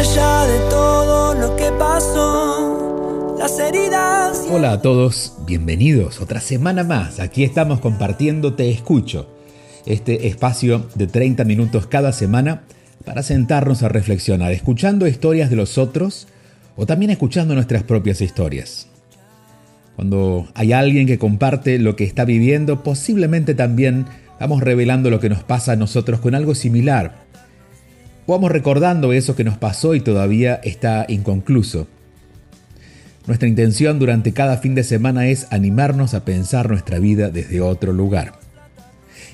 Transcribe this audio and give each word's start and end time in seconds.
de 0.00 0.70
todo 0.70 1.34
lo 1.34 1.56
que 1.56 1.70
pasó. 1.78 3.36
Hola 4.50 4.72
a 4.72 4.80
todos, 4.80 5.34
bienvenidos 5.46 6.22
otra 6.22 6.40
semana 6.40 6.84
más. 6.84 7.20
Aquí 7.20 7.44
estamos 7.44 7.80
compartiendo 7.80 8.54
Te 8.54 8.70
Escucho, 8.70 9.28
este 9.84 10.26
espacio 10.26 10.86
de 10.94 11.06
30 11.06 11.44
minutos 11.44 11.86
cada 11.86 12.14
semana 12.14 12.62
para 13.04 13.22
sentarnos 13.22 13.82
a 13.82 13.90
reflexionar, 13.90 14.52
escuchando 14.52 15.06
historias 15.06 15.50
de 15.50 15.56
los 15.56 15.76
otros 15.76 16.28
o 16.76 16.86
también 16.86 17.10
escuchando 17.10 17.54
nuestras 17.54 17.82
propias 17.82 18.22
historias. 18.22 18.88
Cuando 19.96 20.48
hay 20.54 20.72
alguien 20.72 21.06
que 21.06 21.18
comparte 21.18 21.78
lo 21.78 21.94
que 21.94 22.04
está 22.04 22.24
viviendo, 22.24 22.82
posiblemente 22.82 23.54
también 23.54 24.06
vamos 24.40 24.62
revelando 24.62 25.10
lo 25.10 25.20
que 25.20 25.28
nos 25.28 25.44
pasa 25.44 25.72
a 25.72 25.76
nosotros 25.76 26.20
con 26.20 26.34
algo 26.34 26.54
similar 26.54 27.28
vamos 28.26 28.50
recordando 28.50 29.12
eso 29.12 29.36
que 29.36 29.44
nos 29.44 29.58
pasó 29.58 29.94
y 29.94 30.00
todavía 30.00 30.60
está 30.62 31.04
inconcluso. 31.08 31.86
Nuestra 33.26 33.48
intención 33.48 33.98
durante 33.98 34.32
cada 34.32 34.56
fin 34.56 34.74
de 34.74 34.82
semana 34.82 35.28
es 35.28 35.46
animarnos 35.50 36.14
a 36.14 36.24
pensar 36.24 36.70
nuestra 36.70 36.98
vida 36.98 37.30
desde 37.30 37.60
otro 37.60 37.92
lugar. 37.92 38.32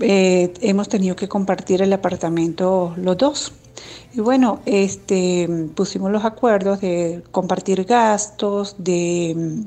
hemos 0.00 0.88
tenido 0.88 1.16
que 1.16 1.26
compartir 1.26 1.82
el 1.82 1.92
apartamento 1.92 2.94
los 2.96 3.16
dos. 3.16 3.52
Y 4.14 4.20
bueno, 4.20 4.60
este, 4.66 5.70
pusimos 5.74 6.10
los 6.10 6.24
acuerdos 6.24 6.80
de 6.80 7.22
compartir 7.30 7.84
gastos, 7.84 8.76
de 8.78 9.66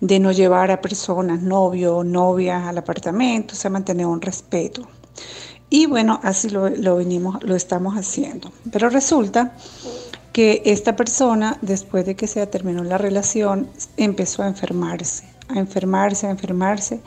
de 0.00 0.18
no 0.18 0.32
llevar 0.32 0.70
a 0.70 0.80
personas, 0.80 1.40
novio 1.40 1.96
o 1.96 2.04
novias 2.04 2.64
al 2.66 2.78
apartamento, 2.78 3.54
o 3.54 3.56
sea, 3.56 3.70
mantener 3.70 4.06
un 4.06 4.20
respeto. 4.20 4.86
Y 5.70 5.86
bueno, 5.86 6.20
así 6.22 6.50
lo, 6.50 6.96
venimos, 6.96 7.42
lo 7.42 7.56
estamos 7.56 7.94
haciendo. 7.94 8.52
Pero 8.70 8.90
resulta 8.90 9.56
que 10.32 10.62
esta 10.66 10.96
persona, 10.96 11.58
después 11.62 12.04
de 12.04 12.16
que 12.16 12.26
se 12.26 12.46
terminó 12.46 12.84
la 12.84 12.98
relación, 12.98 13.68
empezó 13.96 14.42
a 14.42 14.48
enfermarse, 14.48 15.24
a 15.48 15.58
enfermarse, 15.58 16.26
a 16.26 16.30
enfermarse. 16.30 17.00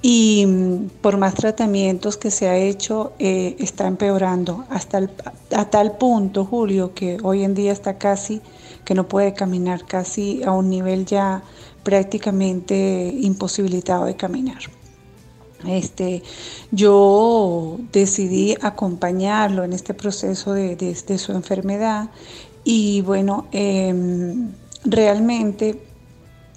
Y 0.00 0.46
mm, 0.46 0.88
por 1.00 1.16
más 1.16 1.34
tratamientos 1.34 2.16
que 2.16 2.30
se 2.30 2.48
ha 2.48 2.56
hecho, 2.56 3.12
eh, 3.18 3.56
está 3.58 3.86
empeorando 3.86 4.64
hasta 4.70 5.08
a 5.54 5.70
tal 5.70 5.96
punto, 5.98 6.44
Julio, 6.44 6.94
que 6.94 7.18
hoy 7.22 7.42
en 7.42 7.54
día 7.54 7.72
está 7.72 7.98
casi, 7.98 8.40
que 8.84 8.94
no 8.94 9.08
puede 9.08 9.34
caminar, 9.34 9.84
casi 9.86 10.42
a 10.44 10.52
un 10.52 10.70
nivel 10.70 11.04
ya 11.04 11.42
prácticamente 11.82 13.12
imposibilitado 13.20 14.04
de 14.04 14.14
caminar. 14.14 14.58
Este, 15.66 16.22
yo 16.70 17.78
decidí 17.92 18.56
acompañarlo 18.60 19.64
en 19.64 19.72
este 19.72 19.92
proceso 19.92 20.52
de, 20.52 21.18
su 21.18 21.32
enfermedad 21.32 22.10
y 22.62 23.00
bueno, 23.00 23.46
em, 23.50 24.52
realmente 24.84 25.87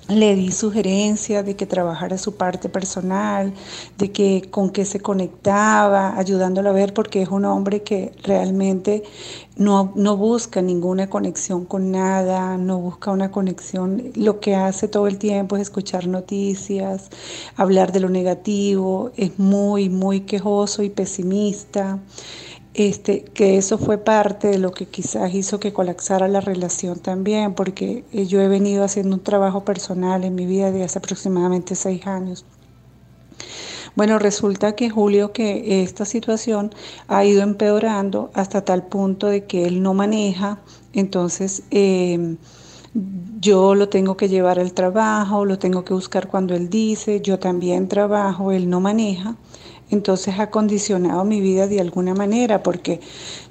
le 0.07 0.35
di 0.35 0.51
sugerencias 0.51 1.45
de 1.45 1.55
que 1.55 1.65
trabajara 1.65 2.17
su 2.17 2.35
parte 2.35 2.69
personal, 2.69 3.53
de 3.97 4.11
que 4.11 4.47
con 4.49 4.69
qué 4.69 4.85
se 4.85 4.99
conectaba, 4.99 6.17
ayudándolo 6.17 6.69
a 6.69 6.73
ver, 6.73 6.93
porque 6.93 7.21
es 7.21 7.29
un 7.29 7.45
hombre 7.45 7.83
que 7.83 8.11
realmente 8.23 9.03
no, 9.55 9.93
no 9.95 10.17
busca 10.17 10.61
ninguna 10.61 11.09
conexión 11.09 11.65
con 11.65 11.91
nada, 11.91 12.57
no 12.57 12.79
busca 12.79 13.11
una 13.11 13.31
conexión, 13.31 14.11
lo 14.15 14.39
que 14.39 14.55
hace 14.55 14.87
todo 14.87 15.07
el 15.07 15.17
tiempo 15.17 15.55
es 15.55 15.63
escuchar 15.63 16.07
noticias, 16.07 17.09
hablar 17.55 17.91
de 17.91 17.99
lo 17.99 18.09
negativo, 18.09 19.11
es 19.17 19.37
muy, 19.39 19.89
muy 19.89 20.21
quejoso 20.21 20.83
y 20.83 20.89
pesimista 20.89 21.99
este, 22.73 23.23
que 23.23 23.57
eso 23.57 23.77
fue 23.77 23.97
parte 23.97 24.47
de 24.47 24.57
lo 24.57 24.71
que 24.71 24.85
quizás 24.85 25.33
hizo 25.33 25.59
que 25.59 25.73
colapsara 25.73 26.27
la 26.27 26.39
relación 26.39 26.99
también, 26.99 27.53
porque 27.53 28.05
eh, 28.13 28.25
yo 28.25 28.41
he 28.41 28.47
venido 28.47 28.83
haciendo 28.83 29.17
un 29.17 29.23
trabajo 29.23 29.65
personal 29.65 30.23
en 30.23 30.35
mi 30.35 30.45
vida 30.45 30.71
de 30.71 30.83
hace 30.83 30.99
aproximadamente 30.99 31.75
seis 31.75 32.07
años. 32.07 32.45
Bueno, 33.93 34.19
resulta 34.19 34.73
que 34.73 34.89
Julio, 34.89 35.33
que 35.33 35.83
esta 35.83 36.05
situación 36.05 36.71
ha 37.09 37.25
ido 37.25 37.41
empeorando 37.41 38.31
hasta 38.33 38.63
tal 38.63 38.83
punto 38.83 39.27
de 39.27 39.43
que 39.43 39.65
él 39.65 39.83
no 39.83 39.93
maneja, 39.93 40.59
entonces 40.93 41.63
em, 41.71 42.37
yo 43.41 43.75
lo 43.75 43.89
tengo 43.89 44.15
que 44.15 44.29
llevar 44.29 44.59
al 44.59 44.71
trabajo, 44.71 45.43
lo 45.43 45.59
tengo 45.59 45.83
que 45.83 45.93
buscar 45.93 46.29
cuando 46.29 46.55
él 46.55 46.69
dice, 46.69 47.19
yo 47.19 47.37
también 47.37 47.89
trabajo, 47.89 48.53
él 48.53 48.69
no 48.69 48.79
maneja 48.79 49.35
entonces 49.91 50.39
ha 50.39 50.49
condicionado 50.49 51.23
mi 51.25 51.41
vida 51.41 51.67
de 51.67 51.79
alguna 51.81 52.13
manera 52.13 52.63
porque 52.63 52.99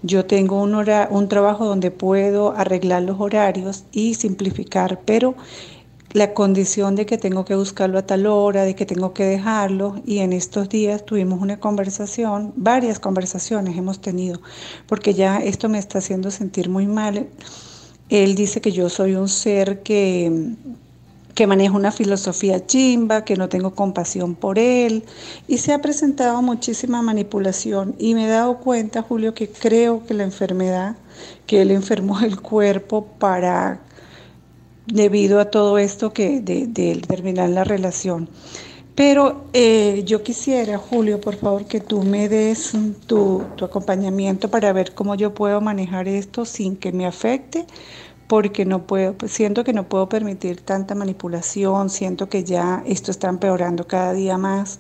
yo 0.03 0.25
tengo 0.27 0.61
un, 0.61 0.75
un 0.75 1.29
trabajo 1.29 1.67
donde 1.67 1.91
puedo 1.91 2.53
arreglar 2.53 3.03
los 3.03 3.21
horarios 3.21 3.85
y 3.93 4.15
simplificar, 4.15 5.01
pero 5.05 5.37
la 6.13 6.35
condición 6.35 6.97
de 6.97 7.07
que 7.07 7.19
tengo 7.19 7.45
que 7.45 7.55
buscarlo 7.55 7.99
a 7.99 8.07
tal 8.07 8.27
hora, 8.27 8.65
de 8.65 8.75
que 8.75 8.87
tengo 8.87 9.13
que 9.15 9.25
dejarlo. 9.25 10.03
Y 10.05 10.19
en 10.19 10.33
estos 10.33 10.69
días 10.69 11.05
tuvimos 11.05 11.41
una 11.41 11.61
conversación, 11.61 12.53
varias 12.57 12.99
conversaciones 12.99 13.77
hemos 13.77 14.01
tenido, 14.01 14.41
porque 14.87 15.15
ya 15.15 15.39
esto 15.39 15.69
me 15.69 15.79
está 15.79 15.99
haciendo 15.99 16.31
sentir 16.31 16.69
muy 16.69 16.87
mal. 16.87 17.29
Él 18.09 18.35
dice 18.35 18.61
que 18.61 18.73
yo 18.73 18.89
soy 18.89 19.15
un 19.15 19.29
ser 19.29 19.83
que, 19.83 20.55
que 21.35 21.47
maneja 21.47 21.75
una 21.75 21.93
filosofía 21.93 22.67
chimba, 22.67 23.25
que 23.25 23.37
no 23.37 23.49
tengo 23.49 23.75
compasión 23.75 24.35
por 24.35 24.59
él. 24.59 25.05
Y 25.49 25.59
se 25.59 25.73
ha 25.73 25.81
presentado 25.81 26.43
muchísima 26.43 27.03
manipulación. 27.03 27.95
Y 27.99 28.15
me 28.15 28.27
he 28.27 28.29
dado 28.29 28.59
cuenta, 28.59 29.03
Julio, 29.03 29.35
que 29.35 29.49
creo 29.49 30.05
que 30.07 30.15
la 30.15 30.25
enfermedad, 30.25 30.97
que 31.47 31.63
él 31.63 31.71
enfermó 31.71 32.21
el 32.21 32.41
cuerpo 32.41 33.07
para 33.19 33.81
debido 34.87 35.41
a 35.41 35.51
todo 35.51 35.79
esto 35.79 36.13
que 36.13 36.41
de, 36.41 36.97
terminar 37.07 37.51
la 37.51 37.65
relación. 37.65 38.29
Pero 38.95 39.45
eh, 39.53 40.03
yo 40.05 40.23
quisiera, 40.23 40.77
Julio, 40.77 41.21
por 41.21 41.37
favor, 41.37 41.65
que 41.65 41.81
tú 41.81 42.03
me 42.03 42.29
des 42.29 42.73
tu, 43.07 43.45
tu, 43.57 43.65
acompañamiento 43.65 44.51
para 44.51 44.73
ver 44.73 44.95
cómo 44.95 45.15
yo 45.15 45.33
puedo 45.33 45.61
manejar 45.61 46.07
esto 46.09 46.45
sin 46.45 46.77
que 46.77 46.93
me 46.93 47.07
afecte, 47.07 47.67
porque 48.31 48.65
no 48.65 48.87
puedo, 48.87 49.15
pues, 49.15 49.33
siento 49.33 49.65
que 49.65 49.73
no 49.73 49.89
puedo 49.89 50.09
permitir 50.09 50.61
tanta 50.61 50.95
manipulación, 50.95 51.91
siento 51.91 52.29
que 52.29 52.45
ya 52.45 52.85
esto 52.87 53.11
está 53.11 53.29
empeorando 53.29 53.89
cada 53.89 54.13
día 54.13 54.39
más. 54.39 54.79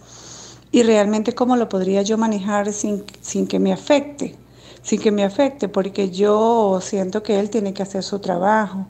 Y 0.70 0.85
realmente 0.85 1.35
cómo 1.35 1.56
lo 1.56 1.69
podría 1.69 2.02
yo 2.02 2.17
manejar 2.17 2.73
sin, 2.73 3.02
sin 3.20 3.49
que 3.49 3.58
me 3.58 3.73
afecte, 3.73 4.37
sin 4.82 5.00
que 5.00 5.11
me 5.11 5.25
afecte, 5.25 5.67
porque 5.69 6.11
yo 6.11 6.79
siento 6.81 7.25
que 7.25 7.41
él 7.41 7.50
tiene 7.50 7.75
que 7.75 7.82
hacer 7.82 8.05
su 8.05 8.20
trabajo 8.20 8.87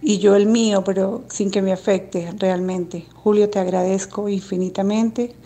y 0.00 0.16
yo 0.16 0.36
el 0.36 0.46
mío, 0.46 0.84
pero 0.84 1.24
sin 1.28 1.50
que 1.50 1.60
me 1.60 1.74
afecte 1.74 2.32
realmente. 2.38 3.04
Julio, 3.12 3.50
te 3.50 3.58
agradezco 3.58 4.30
infinitamente 4.30 5.36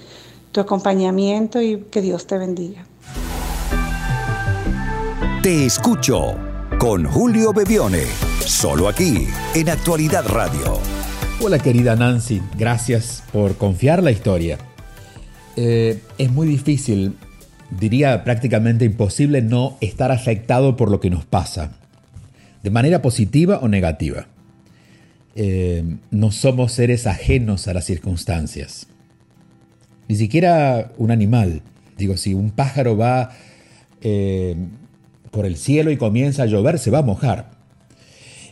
tu 0.53 0.61
acompañamiento 0.61 1.61
y 1.61 1.79
que 1.91 2.01
Dios 2.01 2.29
te 2.29 2.39
bendiga. 2.39 2.87
Te 5.43 5.67
escucho 5.67 6.37
con 6.79 7.05
Julio 7.05 7.53
Bebione, 7.53 8.05
solo 8.47 8.89
aquí 8.89 9.29
en 9.55 9.69
Actualidad 9.69 10.27
Radio. 10.27 10.81
Hola 11.41 11.59
querida 11.59 11.97
Nancy, 11.97 12.43
gracias 12.59 13.23
por 13.33 13.57
confiar 13.57 14.03
la 14.03 14.11
historia. 14.11 14.59
Eh, 15.57 16.01
es 16.19 16.31
muy 16.31 16.47
difícil, 16.47 17.17
diría 17.71 18.25
prácticamente 18.25 18.85
imposible 18.85 19.43
no 19.43 19.77
estar 19.81 20.11
afectado 20.11 20.77
por 20.77 20.91
lo 20.91 21.01
que 21.01 21.11
nos 21.11 21.25
pasa, 21.25 21.73
de 22.63 22.71
manera 22.71 23.03
positiva 23.03 23.59
o 23.63 23.69
negativa. 23.69 24.27
Eh, 25.35 25.85
no 26.11 26.31
somos 26.31 26.73
seres 26.73 27.07
ajenos 27.07 27.69
a 27.69 27.75
las 27.75 27.85
circunstancias. 27.85 28.87
Ni 30.09 30.17
siquiera 30.17 30.93
un 30.99 31.11
animal. 31.11 31.63
Digo, 31.97 32.17
si 32.17 32.35
un 32.35 32.51
pájaro 32.51 32.97
va 32.97 33.31
eh, 34.01 34.57
por 35.31 35.47
el 35.47 35.57
cielo 35.57 35.91
y 35.91 35.97
comienza 35.97 36.43
a 36.43 36.47
llover, 36.47 36.79
se 36.79 36.91
va 36.91 36.99
a 36.99 37.03
mojar. 37.03 37.52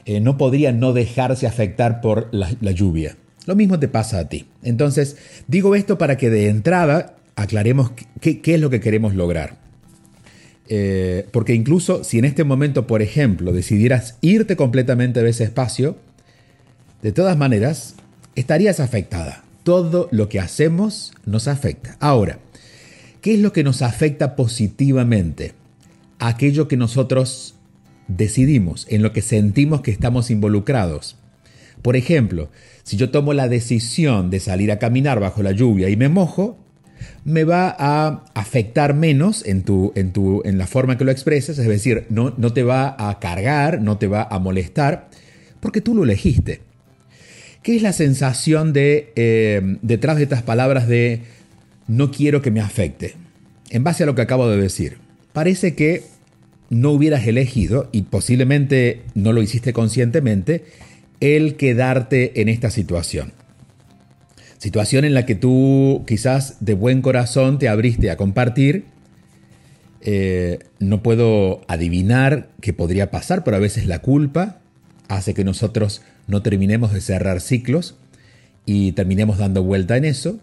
Eh, 0.05 0.20
no 0.20 0.37
podría 0.37 0.73
no 0.73 0.93
dejarse 0.93 1.47
afectar 1.47 2.00
por 2.00 2.29
la, 2.32 2.50
lluvia. 2.73 3.17
Lo 3.47 3.56
mismo 3.56 3.79
te 3.79 3.88
pasa 3.88 4.19
a 4.19 4.29
ti. 4.29 4.47
Entonces, 4.62 5.17
digo 5.47 5.75
esto 5.75 5.99
para 5.99 6.17
que 6.17 6.31
de 6.31 6.49
entrada 6.49 7.17
aclaremos 7.37 7.93
qué, 8.20 8.41
es 8.44 8.61
lo 8.61 8.70
que 8.70 8.81
queremos 8.81 9.14
lograr. 9.14 9.58
porque 11.32 11.55
incluso 11.55 12.05
si 12.05 12.19
en 12.19 12.25
este 12.25 12.44
momento, 12.44 12.87
por 12.87 13.02
ejemplo, 13.02 13.52
decidieras 13.52 14.17
irte 14.20 14.55
completamente 14.56 15.23
de 15.23 15.31
ese 15.31 15.44
espacio, 15.44 15.97
de 17.02 17.12
todas 17.12 17.37
maneras, 17.37 17.94
estarías 18.35 18.81
afectada. 18.81 19.44
Todo 19.62 20.08
lo 20.11 20.29
que 20.29 20.41
hacemos 20.41 21.12
nos 21.25 21.49
afecta. 21.49 21.97
Ahora, 22.00 22.38
¿qué 23.20 23.35
es 23.35 23.41
lo 23.41 23.52
que 23.52 23.64
nos 23.64 23.82
afecta 23.82 24.37
positivamente? 24.37 25.52
Aquello 26.19 26.69
que 26.69 26.76
nosotros 26.76 27.55
decidimos, 28.17 28.87
en 28.91 29.03
lo 29.03 29.12
que 29.12 29.23
sentimos 29.23 29.81
que 29.81 29.91
estamos 29.91 30.31
involucrados. 30.31 31.17
Por 31.83 31.97
ejemplo, 31.97 32.51
si 32.83 32.97
yo 32.97 33.11
tomo 33.11 33.33
la 33.33 33.49
decisión 33.49 34.31
de 34.31 34.41
salir 34.41 34.71
a 34.73 34.79
caminar 34.79 35.21
bajo 35.21 35.43
la 35.43 35.53
lluvia 35.53 35.89
y 35.89 35.97
me 35.97 36.09
mojo, 36.09 36.59
me 37.25 37.45
va 37.45 37.75
a 37.79 38.25
afectar 38.35 38.95
menos 38.95 39.47
en, 39.47 39.62
tu, 39.62 39.93
en, 39.95 40.12
tu, 40.12 40.43
en 40.45 40.59
la 40.59 40.67
forma 40.67 40.99
que 40.99 41.05
lo 41.05 41.11
expresas, 41.11 41.59
es 41.59 41.67
decir, 41.67 42.07
no, 42.11 42.35
no 42.37 42.53
te 42.53 42.62
va 42.62 42.95
a 42.99 43.19
cargar, 43.19 43.81
no 43.81 43.97
te 43.97 44.07
va 44.07 44.25
a 44.31 44.39
molestar, 44.39 45.09
porque 45.61 45.81
tú 45.81 45.95
lo 45.95 46.05
elegiste. 46.05 46.61
¿Qué 47.62 47.77
es 47.77 47.83
la 47.83 47.93
sensación 47.93 48.73
de, 48.73 49.12
eh, 49.17 49.61
detrás 49.83 50.17
de 50.17 50.25
estas 50.25 50.43
palabras 50.43 50.89
de 50.89 51.23
no 51.89 52.11
quiero 52.11 52.43
que 52.43 52.51
me 52.51 52.61
afecte? 52.61 53.15
En 53.71 53.85
base 53.85 54.03
a 54.03 54.07
lo 54.07 54.15
que 54.15 54.23
acabo 54.23 54.49
de 54.49 54.61
decir, 54.61 54.99
parece 55.33 55.75
que 55.75 56.03
no 56.71 56.93
hubieras 56.93 57.27
elegido, 57.27 57.89
y 57.93 58.03
posiblemente 58.03 59.03
no 59.15 59.33
lo 59.33 59.43
hiciste 59.43 59.73
conscientemente, 59.73 60.65
el 61.21 61.57
quedarte 61.57 62.41
en 62.41 62.49
esta 62.49 62.71
situación. 62.71 63.33
Situación 64.59 65.05
en 65.05 65.15
la 65.15 65.27
que 65.27 65.35
tú 65.35 66.05
quizás 66.07 66.57
de 66.61 66.75
buen 66.75 67.03
corazón 67.03 67.59
te 67.59 67.69
abriste 67.69 68.11
a 68.11 68.17
compartir. 68.17 68.85
Eh, 70.03 70.59
no 70.79 71.03
puedo 71.03 71.63
adivinar 71.67 72.51
qué 72.61 72.73
podría 72.73 73.11
pasar, 73.11 73.43
pero 73.43 73.57
a 73.57 73.61
veces 73.61 73.87
la 73.87 74.01
culpa 74.01 74.61
hace 75.09 75.35
que 75.35 75.45
nosotros 75.45 76.03
no 76.27 76.43
terminemos 76.43 76.93
de 76.93 77.01
cerrar 77.01 77.41
ciclos 77.41 77.97
y 78.65 78.93
terminemos 78.93 79.39
dando 79.39 79.63
vuelta 79.63 79.97
en 79.97 80.05
eso. 80.05 80.39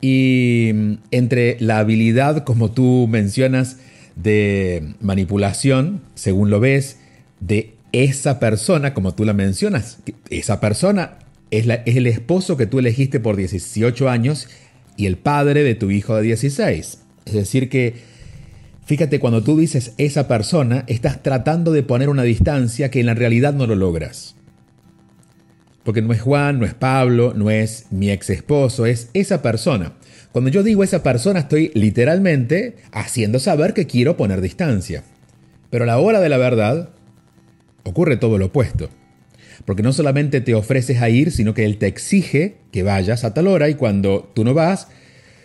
Y 0.00 0.70
mm, 0.74 0.92
entre 1.10 1.56
la 1.60 1.78
habilidad, 1.78 2.44
como 2.44 2.70
tú 2.70 3.06
mencionas, 3.10 3.76
de 4.16 4.94
manipulación, 5.00 6.02
según 6.14 6.50
lo 6.50 6.60
ves, 6.60 6.98
de 7.40 7.74
esa 7.92 8.38
persona, 8.38 8.94
como 8.94 9.14
tú 9.14 9.24
la 9.24 9.32
mencionas, 9.32 9.98
esa 10.30 10.60
persona 10.60 11.18
es, 11.50 11.66
la, 11.66 11.74
es 11.74 11.96
el 11.96 12.06
esposo 12.06 12.56
que 12.56 12.66
tú 12.66 12.78
elegiste 12.78 13.20
por 13.20 13.36
18 13.36 14.08
años 14.08 14.48
y 14.96 15.06
el 15.06 15.16
padre 15.16 15.62
de 15.62 15.74
tu 15.74 15.90
hijo 15.90 16.16
de 16.16 16.22
16. 16.22 17.00
Es 17.26 17.32
decir, 17.32 17.68
que 17.68 17.94
fíjate, 18.84 19.20
cuando 19.20 19.42
tú 19.42 19.58
dices 19.58 19.92
esa 19.98 20.28
persona, 20.28 20.84
estás 20.86 21.22
tratando 21.22 21.72
de 21.72 21.82
poner 21.82 22.08
una 22.08 22.22
distancia 22.22 22.90
que 22.90 23.00
en 23.00 23.06
la 23.06 23.14
realidad 23.14 23.54
no 23.54 23.66
lo 23.66 23.76
logras. 23.76 24.36
Porque 25.84 26.02
no 26.02 26.12
es 26.12 26.20
Juan, 26.20 26.58
no 26.58 26.66
es 26.66 26.74
Pablo, 26.74 27.32
no 27.34 27.50
es 27.50 27.86
mi 27.90 28.10
ex 28.10 28.30
esposo, 28.30 28.86
es 28.86 29.08
esa 29.14 29.42
persona. 29.42 29.94
Cuando 30.32 30.50
yo 30.50 30.62
digo 30.62 30.84
esa 30.84 31.02
persona 31.02 31.40
estoy 31.40 31.72
literalmente 31.74 32.76
haciendo 32.92 33.38
saber 33.38 33.74
que 33.74 33.86
quiero 33.86 34.16
poner 34.16 34.40
distancia. 34.40 35.02
Pero 35.70 35.84
a 35.84 35.86
la 35.86 35.98
hora 35.98 36.20
de 36.20 36.28
la 36.28 36.36
verdad 36.36 36.90
ocurre 37.84 38.16
todo 38.16 38.38
lo 38.38 38.46
opuesto. 38.46 38.90
Porque 39.64 39.82
no 39.82 39.92
solamente 39.92 40.40
te 40.40 40.54
ofreces 40.54 41.02
a 41.02 41.08
ir, 41.08 41.32
sino 41.32 41.54
que 41.54 41.64
él 41.64 41.78
te 41.78 41.86
exige 41.86 42.56
que 42.72 42.82
vayas 42.82 43.24
a 43.24 43.34
tal 43.34 43.46
hora 43.46 43.68
y 43.68 43.74
cuando 43.74 44.30
tú 44.34 44.44
no 44.44 44.54
vas, 44.54 44.88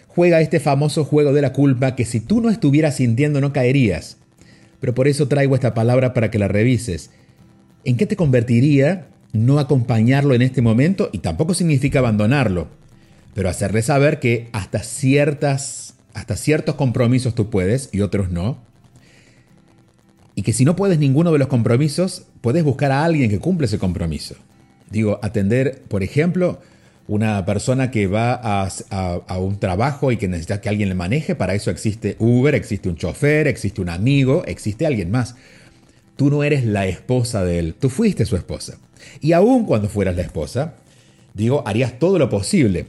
juega 0.07 0.41
este 0.41 0.59
famoso 0.59 1.03
juego 1.03 1.33
de 1.33 1.41
la 1.41 1.51
culpa 1.53 1.95
que 1.95 2.05
si 2.05 2.19
tú 2.19 2.41
no 2.41 2.49
estuvieras 2.49 2.97
sintiendo 2.97 3.41
no 3.41 3.53
caerías. 3.53 4.17
Pero 4.79 4.93
por 4.93 5.07
eso 5.07 5.27
traigo 5.27 5.55
esta 5.55 5.73
palabra 5.73 6.13
para 6.13 6.31
que 6.31 6.39
la 6.39 6.47
revises. 6.47 7.09
¿En 7.83 7.97
qué 7.97 8.05
te 8.05 8.15
convertiría 8.15 9.07
no 9.35 9.59
acompañarlo 9.59 10.33
en 10.33 10.41
este 10.41 10.61
momento 10.61 11.09
y 11.11 11.19
tampoco 11.19 11.53
significa 11.53 11.99
abandonarlo, 11.99 12.67
pero 13.33 13.49
hacerle 13.49 13.81
saber 13.81 14.19
que 14.19 14.49
hasta 14.53 14.79
ciertas 14.79 15.85
hasta 16.15 16.37
ciertos 16.37 16.75
compromisos 16.75 17.35
tú 17.35 17.49
puedes 17.49 17.89
y 17.91 17.99
otros 17.99 18.31
no. 18.31 18.57
Y 20.33 20.41
que 20.41 20.53
si 20.53 20.65
no 20.65 20.75
puedes 20.75 20.97
ninguno 20.97 21.31
de 21.31 21.39
los 21.39 21.49
compromisos, 21.49 22.23
puedes 22.41 22.63
buscar 22.63 22.91
a 22.91 23.03
alguien 23.03 23.29
que 23.29 23.39
cumple 23.39 23.67
ese 23.67 23.79
compromiso. 23.79 24.35
Digo, 24.89 25.19
atender, 25.21 25.83
por 25.89 26.03
ejemplo, 26.03 26.61
una 27.07 27.45
persona 27.45 27.91
que 27.91 28.07
va 28.07 28.33
a, 28.33 28.69
a, 29.27 29.37
un 29.37 29.59
trabajo 29.59 30.11
y 30.11 30.17
que 30.17 30.29
necesita 30.29 30.61
que 30.61 30.69
alguien 30.69 30.87
le 30.87 30.95
maneje, 30.95 31.35
para 31.35 31.53
eso 31.53 31.69
existe 31.69 32.15
Uber, 32.19 32.55
existe 32.55 32.87
un 32.87 32.95
chofer, 32.95 33.47
existe 33.47 33.81
un 33.81 33.89
amigo, 33.89 34.43
existe 34.47 34.85
alguien 34.85 35.11
más. 35.11 35.35
Tú 36.15 36.29
no 36.29 36.43
eres 36.45 36.65
la 36.65 36.87
esposa 36.87 37.43
de 37.43 37.59
él, 37.59 37.75
tú 37.77 37.89
fuiste 37.89 38.25
su 38.25 38.37
esposa. 38.37 38.77
Y 39.21 39.33
aún 39.33 39.65
cuando 39.65 39.89
fueras 39.89 40.15
la 40.15 40.21
esposa, 40.21 40.75
digo, 41.33 41.63
harías 41.65 41.99
todo 41.99 42.19
lo 42.19 42.29
posible. 42.29 42.87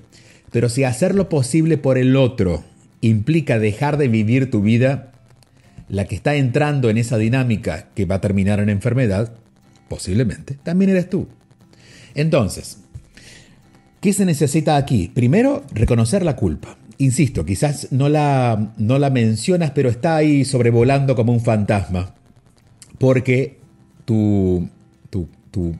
Pero 0.51 0.69
si 0.69 0.85
hacer 0.85 1.15
lo 1.15 1.29
posible 1.29 1.79
por 1.79 1.99
el 1.99 2.17
otro 2.17 2.65
implica 3.01 3.59
dejar 3.59 3.97
de 3.97 4.09
vivir 4.09 4.51
tu 4.51 4.63
vida, 4.63 5.13
la 5.89 6.07
que 6.07 6.15
está 6.15 6.35
entrando 6.35 6.91
en 6.91 6.99
esa 6.99 7.19
dinámica 7.19 7.89
que 7.95 8.05
va 8.05 8.17
a 8.17 8.21
terminar 8.21 8.61
en 8.61 8.69
enfermedad, 8.69 9.33
posiblemente, 9.89 10.55
también 10.63 10.91
eres 10.91 11.09
tú. 11.09 11.29
Entonces, 12.15 12.79
¿qué 14.01 14.13
se 14.13 14.25
necesita 14.25 14.77
aquí? 14.77 15.11
Primero, 15.15 15.65
reconocer 15.73 16.25
la 16.25 16.37
culpa. 16.37 16.79
Insisto, 16.99 17.45
quizás 17.45 17.89
no 17.91 18.09
la, 18.09 18.73
no 18.79 18.99
la 18.99 19.11
mencionas, 19.11 19.73
pero 19.73 19.91
está 19.91 20.17
ahí 20.17 20.45
sobrevolando 20.45 21.15
como 21.15 21.33
un 21.33 21.41
fantasma, 21.41 22.15
porque 22.99 23.59
tu, 24.07 24.69
tu, 25.11 25.29
tu 25.51 25.77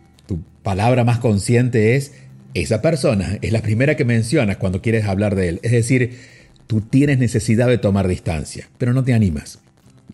palabra 0.67 1.05
más 1.05 1.21
consciente 1.21 1.95
es 1.95 2.13
esa 2.53 2.83
persona 2.83 3.39
es 3.41 3.53
la 3.53 3.63
primera 3.63 3.97
que 3.97 4.05
mencionas 4.05 4.57
cuando 4.57 4.83
quieres 4.83 5.05
hablar 5.05 5.37
de 5.37 5.49
él. 5.49 5.61
Es 5.63 5.71
decir, 5.71 6.19
tú 6.67 6.81
tienes 6.81 7.21
necesidad 7.21 7.69
de 7.69 7.79
tomar 7.79 8.09
distancia, 8.09 8.69
pero 8.77 8.93
no 8.93 9.05
te 9.05 9.15
animas. 9.15 9.61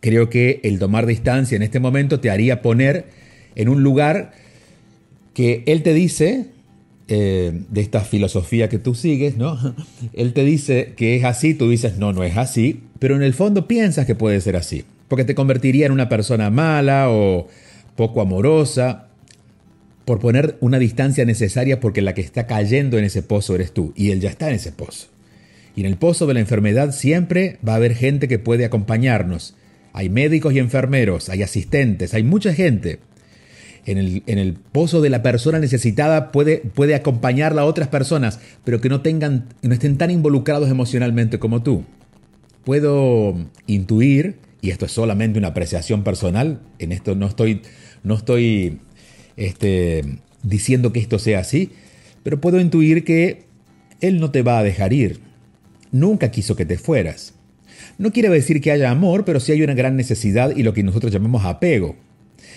Creo 0.00 0.28
que 0.28 0.60
el 0.62 0.78
tomar 0.78 1.06
distancia 1.06 1.56
en 1.56 1.62
este 1.62 1.80
momento 1.80 2.20
te 2.20 2.28
haría 2.28 2.60
poner 2.60 3.06
en 3.54 3.70
un 3.70 3.82
lugar 3.82 4.32
que 5.32 5.62
él 5.64 5.82
te 5.82 5.94
dice, 5.94 6.48
eh, 7.08 7.62
de 7.70 7.80
esta 7.80 8.02
filosofía 8.02 8.68
que 8.68 8.78
tú 8.78 8.94
sigues, 8.94 9.38
¿no? 9.38 9.58
Él 10.12 10.34
te 10.34 10.44
dice 10.44 10.92
que 10.96 11.16
es 11.16 11.24
así, 11.24 11.54
tú 11.54 11.70
dices, 11.70 11.96
no, 11.96 12.12
no 12.12 12.24
es 12.24 12.36
así, 12.36 12.82
pero 12.98 13.16
en 13.16 13.22
el 13.22 13.32
fondo 13.32 13.66
piensas 13.66 14.04
que 14.04 14.14
puede 14.14 14.38
ser 14.42 14.56
así, 14.56 14.84
porque 15.08 15.24
te 15.24 15.34
convertiría 15.34 15.86
en 15.86 15.92
una 15.92 16.10
persona 16.10 16.50
mala 16.50 17.08
o 17.08 17.48
poco 17.96 18.20
amorosa, 18.20 19.08
por 20.04 20.18
poner 20.18 20.56
una 20.60 20.78
distancia 20.78 21.24
necesaria 21.24 21.80
porque 21.80 22.02
la 22.02 22.14
que 22.14 22.20
está 22.20 22.46
cayendo 22.46 22.98
en 22.98 23.04
ese 23.04 23.22
pozo 23.22 23.54
eres 23.54 23.72
tú, 23.72 23.92
y 23.96 24.10
él 24.10 24.20
ya 24.20 24.30
está 24.30 24.48
en 24.48 24.56
ese 24.56 24.72
pozo. 24.72 25.08
Y 25.74 25.80
en 25.80 25.86
el 25.86 25.96
pozo 25.96 26.26
de 26.26 26.34
la 26.34 26.40
enfermedad 26.40 26.92
siempre 26.92 27.58
va 27.66 27.72
a 27.74 27.76
haber 27.76 27.94
gente 27.94 28.28
que 28.28 28.38
puede 28.38 28.64
acompañarnos. 28.64 29.54
Hay 29.92 30.08
médicos 30.08 30.52
y 30.54 30.58
enfermeros, 30.58 31.28
hay 31.28 31.42
asistentes, 31.42 32.14
hay 32.14 32.22
mucha 32.22 32.52
gente 32.52 32.98
en 33.84 34.38
el, 34.38 34.54
pozo 34.54 35.00
de 35.00 35.10
la 35.10 35.22
persona 35.22 35.58
necesitada 35.58 36.30
puede, 36.30 36.58
puede 36.58 36.94
acompañarla 36.94 37.62
a 37.62 37.64
otras 37.64 37.88
personas, 37.88 38.38
pero 38.64 38.80
que 38.80 38.88
no, 38.88 39.00
tengan, 39.00 39.48
no 39.62 39.72
estén 39.74 39.98
tan 39.98 40.10
involucrados 40.10 40.70
emocionalmente 40.70 41.38
como 41.38 41.62
tú. 41.62 41.84
Puedo 42.64 43.34
intuir, 43.66 44.36
y 44.60 44.70
esto 44.70 44.86
es 44.86 44.92
solamente 44.92 45.38
una 45.38 45.48
apreciación 45.48 46.04
personal, 46.04 46.60
en 46.78 46.92
esto 46.92 47.16
no 47.16 47.26
estoy, 47.26 47.62
no 48.04 48.14
estoy 48.14 48.78
este, 49.36 50.04
diciendo 50.42 50.92
que 50.92 51.00
esto 51.00 51.18
sea 51.18 51.40
así, 51.40 51.70
pero 52.22 52.40
puedo 52.40 52.60
intuir 52.60 53.04
que 53.04 53.44
Él 54.00 54.20
no 54.20 54.30
te 54.30 54.42
va 54.42 54.58
a 54.58 54.62
dejar 54.62 54.92
ir. 54.92 55.20
Nunca 55.90 56.30
quiso 56.30 56.56
que 56.56 56.64
te 56.64 56.78
fueras. 56.78 57.34
No 57.98 58.12
quiere 58.12 58.28
decir 58.28 58.60
que 58.60 58.72
haya 58.72 58.90
amor, 58.90 59.24
pero 59.24 59.40
sí 59.40 59.52
hay 59.52 59.62
una 59.62 59.74
gran 59.74 59.96
necesidad 59.96 60.54
y 60.56 60.62
lo 60.62 60.72
que 60.72 60.82
nosotros 60.82 61.12
llamamos 61.12 61.44
apego. 61.44 61.96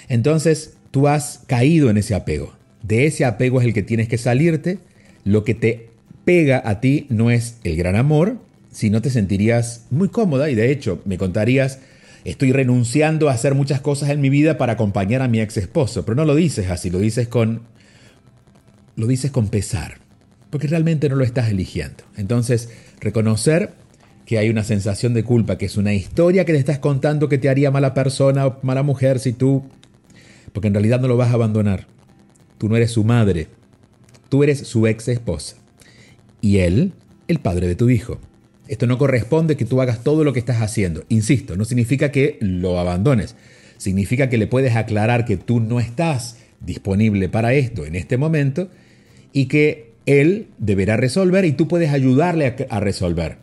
Entonces, 0.08 0.78
tú 0.92 1.08
has 1.08 1.42
caído 1.48 1.90
en 1.90 1.98
ese 1.98 2.16
apego. 2.16 2.54
De 2.84 3.06
ese 3.06 3.26
apego 3.26 3.60
es 3.60 3.68
el 3.68 3.74
que 3.74 3.84
tienes 3.84 4.08
que 4.08 4.18
salirte. 4.18 4.80
Lo 5.24 5.44
que 5.44 5.56
te 5.56 5.90
pega 6.24 6.62
a 6.64 6.80
ti 6.80 7.08
no 7.10 7.32
es 7.32 7.58
el 7.64 7.76
gran 7.76 7.96
amor, 7.96 8.38
sino 8.72 9.02
te 9.02 9.10
sentirías 9.10 9.86
muy 9.90 10.10
cómoda 10.10 10.50
y 10.50 10.56
de 10.56 10.72
hecho 10.72 11.02
me 11.06 11.18
contarías, 11.18 11.80
estoy 12.26 12.52
renunciando 12.52 13.30
a 13.30 13.34
hacer 13.34 13.56
muchas 13.56 13.80
cosas 13.80 14.10
en 14.10 14.20
mi 14.20 14.30
vida 14.30 14.58
para 14.58 14.74
acompañar 14.74 15.22
a 15.22 15.28
mi 15.28 15.40
ex 15.40 15.58
esposo, 15.58 16.06
pero 16.06 16.16
no 16.16 16.26
lo 16.26 16.36
dices 16.36 16.70
así, 16.70 16.90
lo 16.90 17.00
dices 17.00 17.28
con 17.28 17.62
lo 18.98 19.08
dices 19.08 19.32
con 19.32 19.48
pesar, 19.48 20.00
porque 20.50 20.68
realmente 20.68 21.10
no 21.10 21.16
lo 21.16 21.24
estás 21.24 21.50
eligiendo. 21.50 22.04
Entonces, 22.18 22.70
reconocer 23.00 23.74
que 24.26 24.38
hay 24.38 24.50
una 24.50 24.64
sensación 24.64 25.14
de 25.14 25.24
culpa, 25.24 25.58
que 25.58 25.66
es 25.66 25.78
una 25.78 25.94
historia 25.94 26.46
que 26.46 26.54
te 26.54 26.60
estás 26.60 26.80
contando 26.80 27.30
que 27.30 27.38
te 27.38 27.50
haría 27.50 27.72
mala 27.72 27.94
persona 27.94 28.48
o 28.48 28.60
mala 28.64 28.84
mujer 28.84 29.20
si 29.20 29.34
tú 29.34 29.64
porque 30.56 30.70
en 30.70 30.74
realidad 30.74 31.02
no 31.02 31.10
lo 31.10 31.18
vas 31.18 31.32
a 31.32 31.34
abandonar. 31.34 31.86
Tú 32.58 32.70
no 32.70 32.78
eres 32.78 32.92
su 32.92 33.04
madre, 33.04 33.50
tú 34.30 34.42
eres 34.42 34.60
su 34.60 34.88
ex 34.88 35.10
esposa. 35.10 35.58
Y 36.40 36.60
él, 36.60 36.94
el 37.28 37.40
padre 37.40 37.68
de 37.68 37.76
tu 37.76 37.90
hijo. 37.90 38.20
Esto 38.68 38.88
no 38.88 38.98
corresponde 38.98 39.58
que 39.58 39.66
tú 39.66 39.82
hagas 39.82 40.04
todo 40.04 40.24
lo 40.24 40.34
que 40.34 40.40
estás 40.40 40.62
haciendo. 40.62 41.04
Insisto, 41.10 41.56
no 41.56 41.66
significa 41.66 42.12
que 42.12 42.38
lo 42.42 42.80
abandones. 42.80 43.36
Significa 43.78 44.30
que 44.30 44.38
le 44.38 44.48
puedes 44.48 44.76
aclarar 44.76 45.26
que 45.26 45.38
tú 45.38 45.60
no 45.60 45.80
estás 45.80 46.38
disponible 46.62 47.30
para 47.30 47.54
esto 47.54 47.86
en 47.86 47.96
este 47.96 48.18
momento 48.18 48.70
y 49.34 49.46
que 49.46 49.92
él 50.06 50.48
deberá 50.58 50.98
resolver 50.98 51.46
y 51.46 51.52
tú 51.52 51.68
puedes 51.68 51.92
ayudarle 51.92 52.56
a, 52.70 52.80
resolver. 52.80 53.38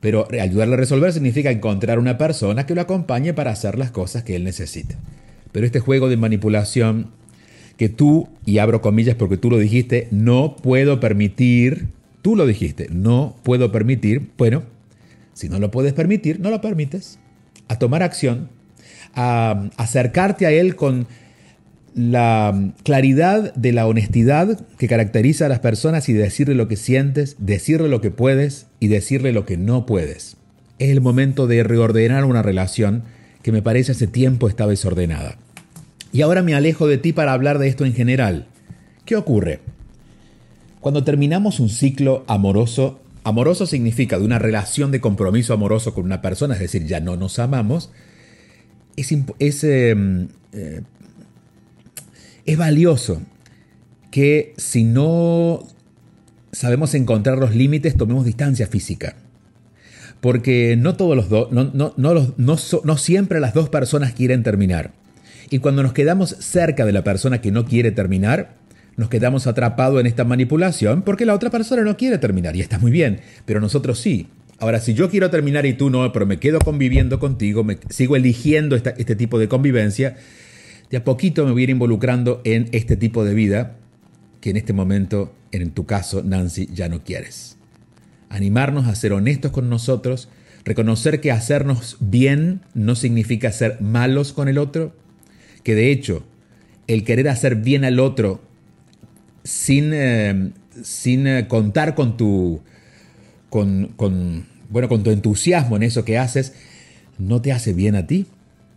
Pero 0.00 0.26
ayudarle 0.40 0.74
a 0.74 0.78
resolver 0.78 1.12
significa 1.12 1.50
encontrar 1.50 1.98
una 1.98 2.18
persona 2.18 2.66
que 2.66 2.74
lo 2.74 2.80
acompañe 2.80 3.34
para 3.34 3.50
hacer 3.50 3.78
las 3.78 3.90
cosas 3.90 4.24
que 4.24 4.36
él 4.36 4.44
necesita. 4.44 4.96
Pero 5.52 5.66
este 5.66 5.80
juego 5.80 6.08
de 6.08 6.16
manipulación 6.16 7.08
que 7.76 7.88
tú, 7.88 8.28
y 8.44 8.58
abro 8.58 8.82
comillas 8.82 9.16
porque 9.16 9.36
tú 9.36 9.50
lo 9.50 9.58
dijiste, 9.58 10.08
no 10.10 10.56
puedo 10.56 11.00
permitir, 11.00 11.88
tú 12.22 12.36
lo 12.36 12.46
dijiste, 12.46 12.88
no 12.90 13.36
puedo 13.42 13.72
permitir, 13.72 14.30
bueno, 14.36 14.62
si 15.32 15.48
no 15.48 15.58
lo 15.58 15.70
puedes 15.70 15.92
permitir, 15.92 16.40
no 16.40 16.50
lo 16.50 16.60
permites, 16.60 17.18
a 17.68 17.78
tomar 17.78 18.02
acción, 18.02 18.48
a 19.14 19.68
acercarte 19.76 20.46
a 20.46 20.50
Él 20.50 20.76
con 20.76 21.06
la 21.94 22.72
claridad 22.84 23.54
de 23.54 23.72
la 23.72 23.86
honestidad 23.86 24.60
que 24.78 24.88
caracteriza 24.88 25.46
a 25.46 25.48
las 25.48 25.58
personas 25.58 26.08
y 26.08 26.12
decirle 26.12 26.54
lo 26.54 26.68
que 26.68 26.76
sientes, 26.76 27.36
decirle 27.38 27.88
lo 27.88 28.00
que 28.00 28.10
puedes 28.10 28.66
y 28.78 28.88
decirle 28.88 29.32
lo 29.32 29.44
que 29.44 29.56
no 29.56 29.86
puedes. 29.86 30.36
Es 30.78 30.90
el 30.90 31.00
momento 31.00 31.46
de 31.46 31.62
reordenar 31.62 32.24
una 32.24 32.42
relación 32.42 33.02
que 33.42 33.52
me 33.52 33.62
parece 33.62 33.92
hace 33.92 34.06
tiempo 34.06 34.48
está 34.48 34.66
desordenada. 34.66 35.36
Y 36.12 36.22
ahora 36.22 36.42
me 36.42 36.54
alejo 36.54 36.86
de 36.86 36.98
ti 36.98 37.12
para 37.12 37.32
hablar 37.32 37.58
de 37.58 37.68
esto 37.68 37.84
en 37.84 37.94
general. 37.94 38.46
¿Qué 39.04 39.16
ocurre? 39.16 39.60
Cuando 40.80 41.04
terminamos 41.04 41.60
un 41.60 41.68
ciclo 41.68 42.24
amoroso, 42.26 43.00
amoroso 43.24 43.66
significa 43.66 44.18
de 44.18 44.24
una 44.24 44.38
relación 44.38 44.90
de 44.90 45.00
compromiso 45.00 45.52
amoroso 45.52 45.94
con 45.94 46.04
una 46.04 46.22
persona, 46.22 46.54
es 46.54 46.60
decir, 46.60 46.86
ya 46.86 47.00
no 47.00 47.16
nos 47.16 47.38
amamos, 47.38 47.90
es, 48.96 49.14
es, 49.38 49.64
em, 49.64 50.28
eh, 50.52 50.82
es 52.46 52.56
valioso 52.56 53.22
que 54.10 54.54
si 54.56 54.84
no 54.84 55.66
sabemos 56.52 56.94
encontrar 56.94 57.38
los 57.38 57.54
límites, 57.54 57.96
tomemos 57.96 58.24
distancia 58.24 58.66
física 58.66 59.16
porque 60.20 60.76
no 60.78 60.96
todos 60.96 61.16
los 61.16 61.28
dos, 61.28 61.50
no, 61.50 61.70
no, 61.72 61.94
no, 61.96 62.34
no, 62.36 62.96
siempre 62.96 63.40
las 63.40 63.54
dos 63.54 63.68
personas 63.68 64.12
quieren 64.12 64.42
terminar. 64.42 64.92
Y 65.48 65.58
cuando 65.58 65.82
nos 65.82 65.92
quedamos 65.92 66.36
cerca 66.38 66.84
de 66.84 66.92
la 66.92 67.02
persona 67.02 67.40
que 67.40 67.50
no 67.50 67.64
quiere 67.64 67.90
terminar, 67.90 68.54
nos 69.00 69.08
quedamos 69.08 69.46
atrapados 69.46 69.98
en 69.98 70.06
esta 70.06 70.24
manipulación 70.24 71.00
porque 71.00 71.24
la 71.24 71.34
otra 71.34 71.48
persona 71.48 71.82
no 71.82 71.96
quiere 71.96 72.18
terminar 72.18 72.54
y 72.54 72.60
está 72.60 72.78
muy 72.78 72.90
bien, 72.90 73.22
pero 73.46 73.58
nosotros 73.58 73.98
sí. 73.98 74.28
Ahora, 74.58 74.78
si 74.78 74.92
yo 74.92 75.08
quiero 75.08 75.30
terminar 75.30 75.64
y 75.64 75.72
tú 75.72 75.88
no, 75.88 76.12
pero 76.12 76.26
me 76.26 76.38
quedo 76.38 76.58
conviviendo 76.58 77.18
contigo, 77.18 77.64
me 77.64 77.78
sigo 77.88 78.14
eligiendo 78.14 78.76
este 78.76 79.16
tipo 79.16 79.38
de 79.38 79.48
convivencia, 79.48 80.16
de 80.90 80.98
a 80.98 81.04
poquito 81.04 81.46
me 81.46 81.52
voy 81.52 81.62
a 81.62 81.64
ir 81.64 81.70
involucrando 81.70 82.42
en 82.44 82.68
este 82.72 82.94
tipo 82.98 83.24
de 83.24 83.32
vida 83.32 83.78
que 84.42 84.50
en 84.50 84.58
este 84.58 84.74
momento, 84.74 85.34
en 85.50 85.70
tu 85.70 85.86
caso, 85.86 86.22
Nancy, 86.22 86.68
ya 86.70 86.90
no 86.90 87.02
quieres 87.02 87.56
animarnos 88.28 88.86
a 88.86 88.94
ser 88.94 89.14
honestos 89.14 89.50
con 89.50 89.70
nosotros, 89.70 90.28
reconocer 90.62 91.22
que 91.22 91.32
hacernos 91.32 91.96
bien 92.00 92.60
no 92.74 92.96
significa 92.96 93.50
ser 93.50 93.80
malos 93.80 94.34
con 94.34 94.48
el 94.48 94.58
otro, 94.58 94.94
que 95.62 95.74
de 95.74 95.90
hecho 95.90 96.22
el 96.86 97.02
querer 97.04 97.30
hacer 97.30 97.56
bien 97.56 97.86
al 97.86 97.98
otro 97.98 98.49
sin, 99.44 99.90
eh, 99.92 100.50
sin 100.82 101.26
eh, 101.26 101.48
contar 101.48 101.94
con 101.94 102.16
tu, 102.16 102.60
con, 103.48 103.88
con, 103.96 104.46
bueno, 104.68 104.88
con 104.88 105.02
tu 105.02 105.10
entusiasmo 105.10 105.76
en 105.76 105.82
eso 105.82 106.04
que 106.04 106.18
haces, 106.18 106.54
no 107.18 107.40
te 107.42 107.52
hace 107.52 107.72
bien 107.72 107.96
a 107.96 108.06
ti. 108.06 108.26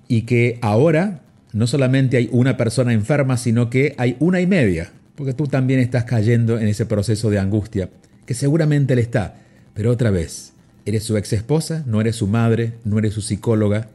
Y 0.08 0.24
que 0.24 0.60
ahora 0.62 1.22
no 1.54 1.68
solamente 1.68 2.18
hay 2.18 2.30
una 2.32 2.58
persona 2.58 2.94
enferma, 2.94 3.38
sino 3.38 3.70
que 3.70 3.96
hay 3.98 4.18
una 4.20 4.42
y 4.42 4.48
media, 4.48 4.92
porque 5.16 5.34
tú 5.34 5.48
también 5.48 5.80
estás 5.80 6.04
cayendo 6.04 6.60
en 6.60 6.68
ese 6.68 6.86
proceso 6.86 7.30
de 7.30 7.40
angustia, 7.40 7.90
que 8.26 8.34
seguramente 8.34 8.94
él 8.94 9.00
está. 9.00 9.36
Pero 9.74 9.92
otra 9.92 10.12
vez, 10.12 10.54
eres 10.86 11.04
su 11.04 11.16
ex 11.18 11.34
esposa, 11.34 11.84
no 11.88 12.02
eres 12.02 12.18
su 12.18 12.28
madre, 12.28 12.74
no 12.84 13.00
eres 13.00 13.14
su 13.14 13.22
psicóloga, 13.22 13.88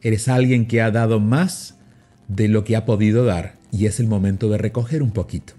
eres 0.00 0.28
alguien 0.28 0.66
que 0.66 0.80
ha 0.80 0.90
dado 0.90 1.18
más 1.20 1.76
de 2.28 2.48
lo 2.48 2.64
que 2.64 2.76
ha 2.76 2.84
podido 2.84 3.24
dar 3.24 3.56
y 3.70 3.86
es 3.86 4.00
el 4.00 4.06
momento 4.06 4.48
de 4.48 4.58
recoger 4.58 5.02
un 5.02 5.10
poquito. 5.10 5.54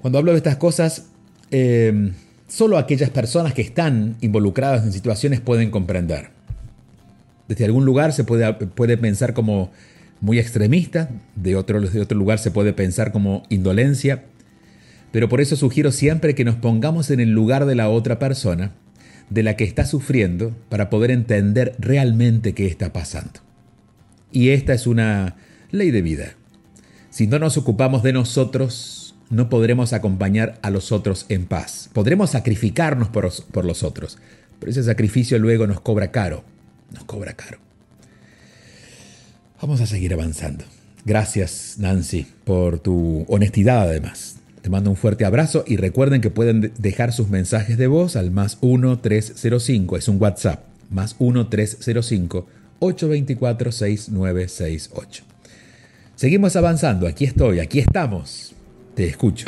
Cuando 0.00 0.18
hablo 0.18 0.32
de 0.32 0.38
estas 0.38 0.56
cosas, 0.56 1.06
em, 1.50 2.12
solo 2.48 2.78
aquellas 2.78 3.10
personas 3.10 3.54
que 3.54 3.62
están 3.62 4.16
involucradas 4.20 4.84
en 4.84 4.92
situaciones 4.92 5.40
pueden 5.40 5.70
comprender. 5.70 6.30
Desde 7.48 7.64
algún 7.64 7.84
lugar 7.84 8.12
se 8.12 8.24
puede, 8.24 8.52
puede 8.52 8.96
pensar 8.96 9.34
como 9.34 9.70
muy 10.20 10.38
extremista, 10.38 11.10
de 11.34 11.56
otro, 11.56 11.80
de 11.80 12.00
otro 12.00 12.18
lugar 12.18 12.38
se 12.38 12.50
puede 12.50 12.72
pensar 12.72 13.12
como 13.12 13.42
indolencia, 13.48 14.24
pero 15.12 15.28
por 15.28 15.40
eso 15.40 15.56
sugiero 15.56 15.92
siempre 15.92 16.34
que 16.34 16.44
nos 16.44 16.56
pongamos 16.56 17.10
en 17.10 17.20
el 17.20 17.30
lugar 17.30 17.66
de 17.66 17.74
la 17.74 17.88
otra 17.88 18.18
persona, 18.18 18.72
de 19.30 19.42
la 19.42 19.56
que 19.56 19.64
está 19.64 19.86
sufriendo, 19.86 20.56
para 20.68 20.90
poder 20.90 21.10
entender 21.10 21.74
realmente 21.78 22.54
qué 22.54 22.66
está 22.66 22.92
pasando. 22.92 23.40
Y 24.32 24.50
esta 24.50 24.74
es 24.74 24.86
una 24.86 25.36
ley 25.70 25.90
de 25.90 26.02
vida. 26.02 26.34
Si 27.10 27.26
no 27.26 27.38
nos 27.38 27.56
ocupamos 27.56 28.02
de 28.02 28.12
nosotros, 28.12 29.05
no 29.30 29.48
podremos 29.48 29.92
acompañar 29.92 30.58
a 30.62 30.70
los 30.70 30.92
otros 30.92 31.26
en 31.28 31.46
paz. 31.46 31.90
Podremos 31.92 32.30
sacrificarnos 32.30 33.08
por, 33.08 33.30
por 33.52 33.64
los 33.64 33.82
otros, 33.82 34.18
pero 34.58 34.70
ese 34.70 34.82
sacrificio 34.82 35.38
luego 35.38 35.66
nos 35.66 35.80
cobra 35.80 36.10
caro. 36.10 36.44
Nos 36.92 37.04
cobra 37.04 37.34
caro. 37.34 37.58
Vamos 39.60 39.80
a 39.80 39.86
seguir 39.86 40.12
avanzando. 40.12 40.64
Gracias, 41.04 41.76
Nancy, 41.78 42.26
por 42.44 42.78
tu 42.78 43.24
honestidad 43.28 43.82
además. 43.88 44.36
Te 44.60 44.70
mando 44.70 44.90
un 44.90 44.96
fuerte 44.96 45.24
abrazo 45.24 45.64
y 45.64 45.76
recuerden 45.76 46.20
que 46.20 46.30
pueden 46.30 46.72
dejar 46.78 47.12
sus 47.12 47.28
mensajes 47.28 47.78
de 47.78 47.86
voz 47.86 48.16
al 48.16 48.32
más 48.32 48.60
1305, 48.60 49.96
es 49.96 50.08
un 50.08 50.20
WhatsApp, 50.20 50.64
más 50.90 51.20
1305 51.20 52.46
824 52.80 53.70
6968. 53.70 55.24
Seguimos 56.16 56.56
avanzando, 56.56 57.06
aquí 57.06 57.24
estoy, 57.24 57.60
aquí 57.60 57.78
estamos. 57.78 58.55
Te 58.96 59.08
escucho. 59.08 59.44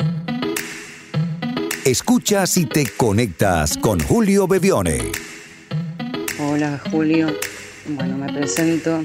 Escuchas 1.83 2.55
y 2.57 2.67
te 2.67 2.85
conectas 2.95 3.79
con 3.79 3.99
Julio 3.99 4.47
Bebione. 4.47 4.99
Hola 6.39 6.79
Julio, 6.91 7.29
bueno 7.87 8.15
me 8.15 8.31
presento, 8.31 9.03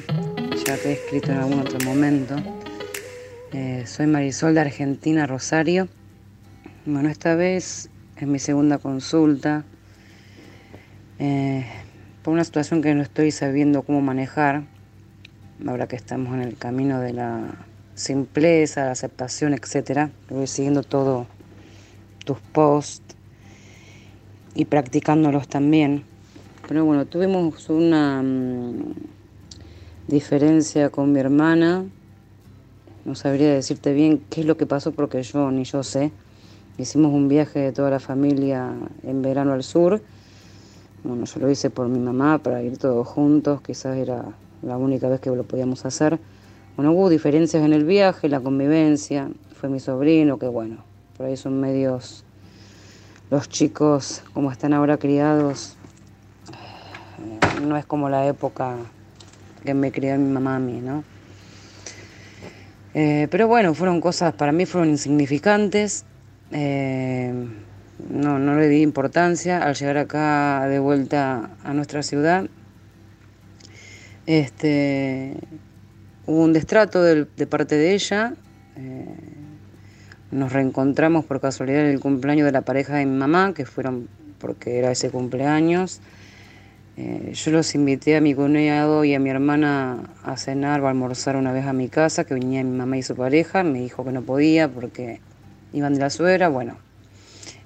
ya 0.66 0.76
te 0.76 0.90
he 0.90 0.92
escrito 0.92 1.32
en 1.32 1.38
algún 1.38 1.60
otro 1.60 1.78
momento. 1.82 2.36
Eh, 3.54 3.84
soy 3.86 4.06
Marisol 4.06 4.52
de 4.52 4.60
Argentina, 4.60 5.26
Rosario. 5.26 5.88
Bueno, 6.84 7.08
esta 7.08 7.34
vez 7.36 7.88
es 8.18 8.28
mi 8.28 8.38
segunda 8.38 8.76
consulta 8.76 9.64
eh, 11.18 11.64
por 12.22 12.34
una 12.34 12.44
situación 12.44 12.82
que 12.82 12.94
no 12.94 13.00
estoy 13.00 13.30
sabiendo 13.30 13.80
cómo 13.80 14.02
manejar, 14.02 14.64
ahora 15.66 15.86
que 15.86 15.96
estamos 15.96 16.34
en 16.34 16.42
el 16.42 16.58
camino 16.58 17.00
de 17.00 17.14
la 17.14 17.64
simpleza, 17.94 18.86
la 18.86 18.92
aceptación. 18.92 19.58
Voy 20.30 20.46
siguiendo 20.46 20.82
todo 20.82 21.26
tus 22.24 22.38
posts 22.38 23.14
y 24.54 24.64
practicándolos 24.64 25.48
también. 25.48 26.04
Pero 26.68 26.84
bueno, 26.84 27.06
tuvimos 27.06 27.68
una 27.68 28.22
mm, 28.22 28.94
diferencia 30.08 30.90
con 30.90 31.12
mi 31.12 31.20
hermana. 31.20 31.84
No 33.04 33.14
sabría 33.14 33.52
decirte 33.52 33.92
bien 33.92 34.22
qué 34.30 34.40
es 34.40 34.46
lo 34.46 34.56
que 34.56 34.66
pasó 34.66 34.92
porque 34.92 35.22
yo 35.22 35.50
ni 35.50 35.64
yo 35.64 35.82
sé. 35.82 36.10
Hicimos 36.78 37.12
un 37.12 37.28
viaje 37.28 37.60
de 37.60 37.72
toda 37.72 37.90
la 37.90 38.00
familia 38.00 38.72
en 39.02 39.22
verano 39.22 39.52
al 39.52 39.62
sur. 39.62 40.00
Bueno, 41.04 41.26
yo 41.26 41.40
lo 41.40 41.50
hice 41.50 41.68
por 41.68 41.86
mi 41.88 41.98
mamá 41.98 42.38
para 42.38 42.62
ir 42.62 42.78
todos 42.78 43.06
juntos, 43.06 43.60
quizás 43.60 43.98
era 43.98 44.24
la 44.62 44.78
única 44.78 45.08
vez 45.08 45.20
que 45.20 45.28
lo 45.28 45.44
podíamos 45.44 45.84
hacer. 45.84 46.18
Bueno, 46.76 46.90
hubo 46.90 47.08
diferencias 47.08 47.64
en 47.64 47.72
el 47.72 47.84
viaje, 47.84 48.28
la 48.28 48.40
convivencia, 48.40 49.28
fue 49.54 49.68
mi 49.68 49.78
sobrino, 49.78 50.40
que 50.40 50.48
bueno, 50.48 50.78
por 51.16 51.26
ahí 51.26 51.36
son 51.36 51.60
medios 51.60 52.24
los 53.30 53.48
chicos 53.48 54.24
como 54.32 54.50
están 54.50 54.72
ahora 54.72 54.96
criados, 54.96 55.76
no 57.62 57.76
es 57.76 57.86
como 57.86 58.08
la 58.08 58.26
época 58.26 58.76
que 59.64 59.72
me 59.72 59.92
crió 59.92 60.18
mi 60.18 60.32
mamá 60.32 60.56
a 60.56 60.58
mí, 60.58 60.80
¿no? 60.80 61.04
Eh, 62.92 63.28
pero 63.30 63.46
bueno, 63.46 63.72
fueron 63.74 64.00
cosas, 64.00 64.34
para 64.34 64.50
mí 64.50 64.66
fueron 64.66 64.90
insignificantes, 64.90 66.04
eh, 66.50 67.32
no, 68.10 68.40
no 68.40 68.56
le 68.56 68.66
di 68.66 68.82
importancia 68.82 69.62
al 69.62 69.76
llegar 69.76 69.98
acá 69.98 70.66
de 70.66 70.80
vuelta 70.80 71.50
a 71.62 71.72
nuestra 71.72 72.02
ciudad. 72.02 72.46
Este, 74.26 75.36
hubo 76.26 76.42
un 76.42 76.52
destrato 76.52 77.02
de, 77.02 77.46
parte 77.46 77.76
de 77.76 77.94
ella. 77.94 78.34
Nos 80.30 80.52
reencontramos 80.52 81.24
por 81.24 81.40
casualidad 81.40 81.82
en 81.82 81.90
el 81.90 82.00
cumpleaños 82.00 82.44
de 82.44 82.52
la 82.52 82.62
pareja 82.62 82.96
de 82.96 83.06
mi 83.06 83.16
mamá, 83.16 83.54
que 83.54 83.66
fueron 83.66 84.08
porque 84.40 84.78
era 84.78 84.90
ese 84.90 85.10
cumpleaños. 85.10 86.00
Eh, 86.96 87.32
yo 87.34 87.50
los 87.50 87.74
invité 87.74 88.16
a 88.16 88.20
mi 88.20 88.34
cuñado 88.34 89.04
y 89.04 89.14
a 89.14 89.20
mi 89.20 89.30
hermana 89.30 90.10
a 90.22 90.36
cenar 90.36 90.80
o 90.80 90.86
a 90.86 90.90
almorzar 90.90 91.36
una 91.36 91.52
vez 91.52 91.66
a 91.66 91.72
mi 91.72 91.88
casa, 91.88 92.24
que 92.24 92.34
venía 92.34 92.62
mi 92.64 92.76
mamá 92.76 92.98
y 92.98 93.02
su 93.02 93.14
pareja. 93.14 93.62
Me 93.62 93.80
dijo 93.80 94.04
que 94.04 94.12
no 94.12 94.22
podía 94.22 94.68
porque 94.68 95.20
iban 95.72 95.94
de 95.94 96.00
la 96.00 96.10
suegra. 96.10 96.48
Bueno, 96.48 96.76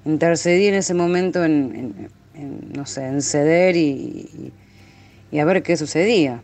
intercedí 0.05 0.67
en 0.67 0.75
ese 0.75 0.93
momento 0.93 1.43
en, 1.43 2.09
no 2.75 2.85
sé, 2.85 3.07
en 3.07 3.21
ceder 3.21 3.75
y, 3.75 4.53
y 5.31 5.39
a 5.39 5.45
ver 5.45 5.63
qué 5.63 5.75
sucedía. 5.75 6.41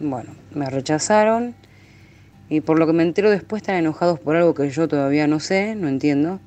Bueno, 0.00 0.30
me 0.54 0.68
rechazaron 0.70 1.54
y 2.48 2.60
por 2.60 2.78
lo 2.78 2.86
que 2.86 2.92
me 2.92 3.02
entero 3.02 3.30
después 3.30 3.62
están 3.62 3.76
enojados 3.76 4.20
por 4.20 4.36
algo 4.36 4.54
que 4.54 4.68
yo 4.70 4.86
todavía 4.86 5.26
no 5.26 5.40
sé, 5.40 5.74
no 5.74 5.88
entiendo. 5.88 6.40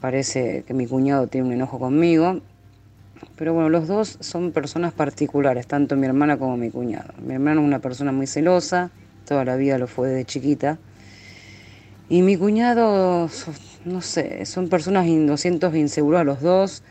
Parece 0.00 0.64
que 0.66 0.74
mi 0.74 0.86
cuñado 0.86 1.26
tiene 1.26 1.48
un 1.48 1.52
enojo 1.54 1.78
conmigo. 1.78 2.40
Pero 3.36 3.52
bueno, 3.52 3.68
los 3.68 3.88
dos 3.88 4.18
son 4.20 4.52
personas 4.52 4.92
particulares, 4.92 5.66
tanto 5.66 5.96
mi 5.96 6.06
hermana 6.06 6.36
como 6.36 6.56
mi 6.56 6.70
cuñado. 6.70 7.14
Mi 7.20 7.34
hermano 7.34 7.62
es 7.62 7.66
una 7.66 7.80
persona 7.80 8.12
muy 8.12 8.26
celosa, 8.26 8.90
toda 9.26 9.44
la 9.44 9.56
vida 9.56 9.78
lo 9.78 9.88
fue 9.88 10.08
desde 10.08 10.24
chiquita. 10.24 10.78
Y 12.08 12.22
mi 12.22 12.36
cuñado, 12.36 13.28
no 13.84 14.00
sé, 14.02 14.46
son 14.46 14.68
personas 14.68 15.06
200 15.06 15.74
inseguras 15.74 16.24
los 16.24 16.40
dos. 16.40 16.82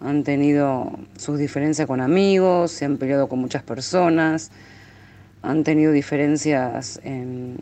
Han 0.00 0.24
tenido 0.24 0.90
sus 1.16 1.38
diferencias 1.38 1.86
con 1.86 2.00
amigos, 2.00 2.72
se 2.72 2.84
han 2.84 2.96
peleado 2.96 3.28
con 3.28 3.38
muchas 3.38 3.62
personas 3.62 4.50
han 5.42 5.64
tenido 5.64 5.92
diferencias, 5.92 7.00
en, 7.02 7.56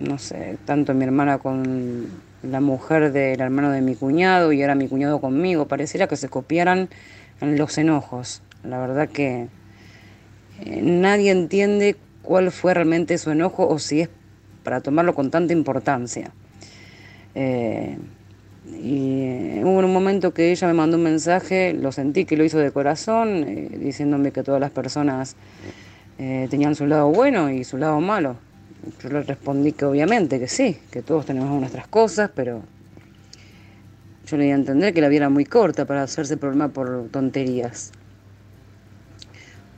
no 0.00 0.18
sé, 0.18 0.58
tanto 0.64 0.94
mi 0.94 1.04
hermana 1.04 1.38
con 1.38 2.08
la 2.42 2.60
mujer 2.60 3.12
del 3.12 3.40
hermano 3.40 3.70
de 3.70 3.80
mi 3.80 3.94
cuñado 3.94 4.52
y 4.52 4.60
ahora 4.60 4.74
mi 4.74 4.88
cuñado 4.88 5.20
conmigo. 5.20 5.66
Pareciera 5.66 6.06
que 6.06 6.16
se 6.16 6.28
copiaran 6.28 6.88
los 7.40 7.78
enojos. 7.78 8.42
La 8.62 8.78
verdad 8.78 9.08
que 9.08 9.48
eh, 10.64 10.80
nadie 10.82 11.30
entiende 11.30 11.96
cuál 12.22 12.50
fue 12.50 12.74
realmente 12.74 13.18
su 13.18 13.30
enojo 13.30 13.66
o 13.66 13.78
si 13.78 14.02
es 14.02 14.10
para 14.62 14.80
tomarlo 14.80 15.14
con 15.14 15.30
tanta 15.30 15.52
importancia. 15.52 16.32
Eh, 17.34 17.98
y 18.66 19.22
eh, 19.22 19.60
hubo 19.62 19.78
un 19.78 19.92
momento 19.92 20.32
que 20.32 20.50
ella 20.50 20.66
me 20.68 20.74
mandó 20.74 20.96
un 20.96 21.02
mensaje, 21.02 21.74
lo 21.74 21.92
sentí 21.92 22.24
que 22.24 22.36
lo 22.36 22.44
hizo 22.44 22.58
de 22.58 22.70
corazón, 22.70 23.44
diciéndome 23.78 24.32
que 24.32 24.42
todas 24.42 24.60
las 24.60 24.70
personas 24.70 25.36
eh, 26.18 26.46
tenían 26.50 26.74
su 26.74 26.86
lado 26.86 27.08
bueno 27.08 27.50
y 27.50 27.64
su 27.64 27.76
lado 27.76 28.00
malo. 28.00 28.36
Yo 29.02 29.08
le 29.08 29.22
respondí 29.22 29.72
que 29.72 29.84
obviamente 29.84 30.38
que 30.38 30.48
sí, 30.48 30.78
que 30.90 31.02
todos 31.02 31.26
tenemos 31.26 31.50
nuestras 31.58 31.88
cosas, 31.88 32.30
pero 32.34 32.62
yo 34.26 34.36
le 34.36 34.44
di 34.44 34.50
a 34.50 34.54
entender 34.54 34.94
que 34.94 35.00
la 35.00 35.08
vida 35.08 35.18
era 35.18 35.28
muy 35.28 35.44
corta 35.44 35.86
para 35.86 36.02
hacerse 36.02 36.36
problema 36.36 36.68
por 36.68 37.08
tonterías. 37.10 37.92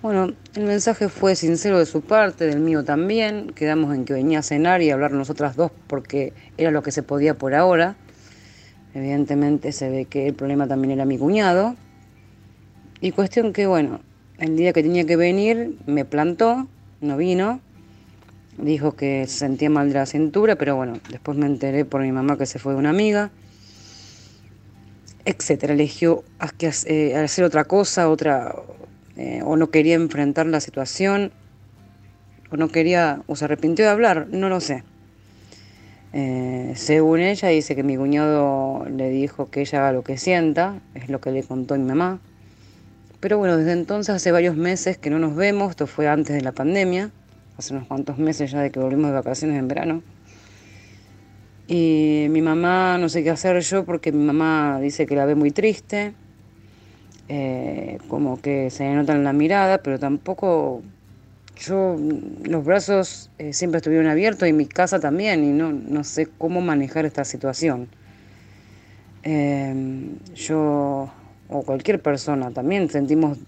Bueno, 0.03 0.35
el 0.55 0.65
mensaje 0.65 1.09
fue 1.09 1.35
sincero 1.35 1.79
de 1.79 1.87
su 1.87 2.01
parte, 2.01 2.47
del 2.47 2.61
mío 2.61 2.85
también. 2.85 3.51
Quedamos 3.55 3.95
en 3.95 4.05
que 4.05 4.13
venía 4.13 4.41
a 4.41 4.43
cenar 4.43 4.83
y 4.83 4.91
hablar 4.91 5.11
nosotras 5.13 5.57
dos 5.57 5.73
porque 5.89 6.33
era 6.59 6.71
lo 6.71 6.83
que 6.83 6.93
se 6.93 7.03
podía 7.03 7.35
por 7.35 7.55
ahora. 7.55 7.97
Evidentemente 8.95 9.73
se 9.73 9.91
ve 9.91 10.05
que 10.05 10.29
el 10.29 10.35
problema 10.35 10.69
también 10.69 10.93
era 10.93 11.05
mi 11.07 11.19
cuñado. 11.19 11.75
Y 13.01 13.13
cuestión 13.13 13.53
que, 13.53 13.67
bueno, 13.67 14.01
el 14.39 14.57
día 14.57 14.73
que 14.73 14.83
tenía 14.83 15.05
que 15.05 15.17
venir 15.17 15.77
me 15.87 16.05
plantó, 16.05 16.69
no 17.01 17.17
vino, 17.17 17.61
dijo 18.59 18.93
que 18.93 19.27
se 19.27 19.39
sentía 19.39 19.71
mal 19.71 19.89
de 19.89 19.95
la 19.95 20.07
cintura, 20.07 20.57
pero 20.57 20.77
bueno, 20.77 20.99
después 21.11 21.37
me 21.39 21.47
enteré 21.47 21.85
por 21.85 22.03
mi 22.03 22.13
mamá 22.13 22.37
que 22.37 22.47
se 22.47 22.59
fue 22.59 22.73
de 22.73 22.79
una 22.79 22.91
amiga, 22.91 23.31
etcétera. 25.25 25.75
Eligió 25.75 26.25
eh, 26.87 27.17
hacer 27.17 27.45
otra 27.45 27.65
cosa, 27.65 28.09
otra, 28.09 28.55
eh, 29.17 29.41
o 29.45 29.57
no 29.57 29.71
quería 29.71 29.95
enfrentar 29.95 30.47
la 30.47 30.61
situación, 30.61 31.33
o 32.51 32.57
no 32.57 32.69
quería, 32.69 33.23
o 33.27 33.37
se 33.37 33.45
arrepintió 33.45 33.85
de 33.85 33.91
hablar, 33.91 34.29
no 34.31 34.49
lo 34.49 34.61
sé. 34.61 34.85
Eh, 36.13 36.73
según 36.77 37.21
ella, 37.21 37.49
dice 37.49 37.75
que 37.75 37.83
mi 37.83 37.97
cuñado 37.97 38.87
le 38.89 39.11
dijo 39.11 39.51
que 39.51 39.61
ella 39.61 39.81
haga 39.81 39.93
lo 39.93 40.03
que 40.03 40.17
sienta, 40.17 40.81
es 40.95 41.09
lo 41.09 41.21
que 41.21 41.31
le 41.31 41.43
contó 41.43 41.77
mi 41.77 41.85
mamá. 41.85 42.21
Pero 43.27 43.39
bueno, 43.39 43.57
desde 43.57 43.73
entonces 43.73 44.15
hace 44.15 44.31
varios 44.31 44.55
meses 44.55 44.99
que 44.99 45.11
no 45.11 45.19
nos 45.19 45.35
vemos, 45.35 45.71
esto 45.71 45.89
fue 45.89 46.07
antes 46.07 46.37
de 46.37 46.43
la 46.43 46.53
pandemia, 46.53 47.11
hace 47.59 47.75
unos 47.75 47.89
cuantos 47.89 48.19
meses 48.19 48.53
ya 48.53 48.61
de 48.61 48.71
que 48.71 48.79
volvimos 48.79 49.09
de 49.09 49.15
vacaciones 49.15 49.59
en 49.59 49.67
verano. 49.67 50.05
Y 51.67 52.29
mi 52.31 52.41
mamá 52.41 52.99
no 52.99 53.09
sé 53.09 53.25
qué 53.25 53.31
hacer 53.31 53.59
yo 53.63 53.85
porque 53.85 54.13
mi 54.13 54.23
mamá 54.23 54.79
dice 54.81 55.07
que 55.07 55.17
la 55.17 55.25
ve 55.25 55.35
muy 55.35 55.51
triste, 55.51 56.15
eh, 57.29 57.99
como 58.07 58.41
que 58.41 58.71
se 58.71 58.89
nota 58.95 59.15
en 59.15 59.25
la 59.25 59.33
mirada, 59.33 59.79
pero 59.79 59.99
tampoco 59.99 60.83
yo, 61.57 61.97
los 62.45 62.65
brazos 62.65 63.33
eh, 63.39 63.53
siempre 63.53 63.79
estuvieron 63.79 64.07
abiertos 64.07 64.49
y 64.49 64.53
mi 64.53 64.67
casa 64.67 65.01
también, 65.01 65.43
y 65.43 65.49
no, 65.49 65.73
no 65.73 66.05
sé 66.05 66.29
cómo 66.39 66.61
manejar 66.61 67.05
esta 67.07 67.25
situación. 67.25 67.89
Eh, 69.25 70.15
yo 70.37 71.11
o 71.49 71.63
cualquier 71.63 72.01
persona, 72.01 72.51
también 72.51 72.89
sentimos, 72.91 73.39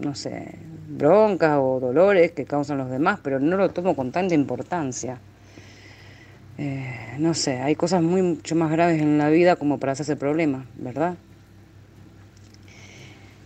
no 0.00 0.14
sé, 0.14 0.56
broncas 0.88 1.58
o 1.60 1.80
dolores 1.80 2.32
que 2.32 2.44
causan 2.44 2.78
los 2.78 2.90
demás, 2.90 3.20
pero 3.22 3.38
no 3.38 3.56
lo 3.56 3.70
tomo 3.70 3.94
con 3.94 4.10
tanta 4.10 4.34
importancia. 4.34 5.18
Eh, 6.58 7.16
no 7.18 7.34
sé, 7.34 7.58
hay 7.60 7.76
cosas 7.76 8.02
muy, 8.02 8.20
mucho 8.22 8.56
más 8.56 8.70
graves 8.70 9.00
en 9.00 9.16
la 9.18 9.28
vida 9.28 9.56
como 9.56 9.78
para 9.78 9.92
hacerse 9.92 10.16
problema, 10.16 10.66
¿verdad? 10.76 11.14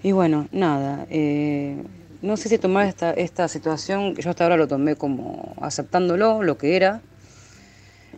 Y 0.02 0.12
bueno, 0.12 0.48
nada, 0.50 1.06
eh, 1.10 1.76
no 2.22 2.36
sé 2.36 2.48
si 2.48 2.58
tomar 2.58 2.86
esta, 2.86 3.12
esta 3.12 3.48
situación, 3.48 4.14
yo 4.14 4.30
hasta 4.30 4.44
ahora 4.44 4.56
lo 4.56 4.66
tomé 4.66 4.96
como 4.96 5.54
aceptándolo, 5.60 6.42
lo 6.42 6.56
que 6.56 6.76
era. 6.76 7.02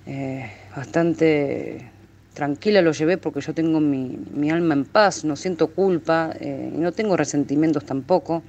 Eh, 0.06 0.50
bastante 0.76 1.90
tranquila 2.34 2.82
lo 2.82 2.92
llevé 2.92 3.16
porque 3.16 3.40
yo 3.40 3.54
tengo 3.54 3.80
mi, 3.80 4.50
alma 4.50 4.74
en 4.74 4.84
paz, 4.84 5.24
no 5.24 5.36
siento 5.36 5.68
culpa 5.68 6.34
eh, 6.38 6.72
y 6.74 6.78
no 6.78 6.92
tengo 6.92 7.16
resentimientos 7.16 7.84
tampoco. 7.86 8.42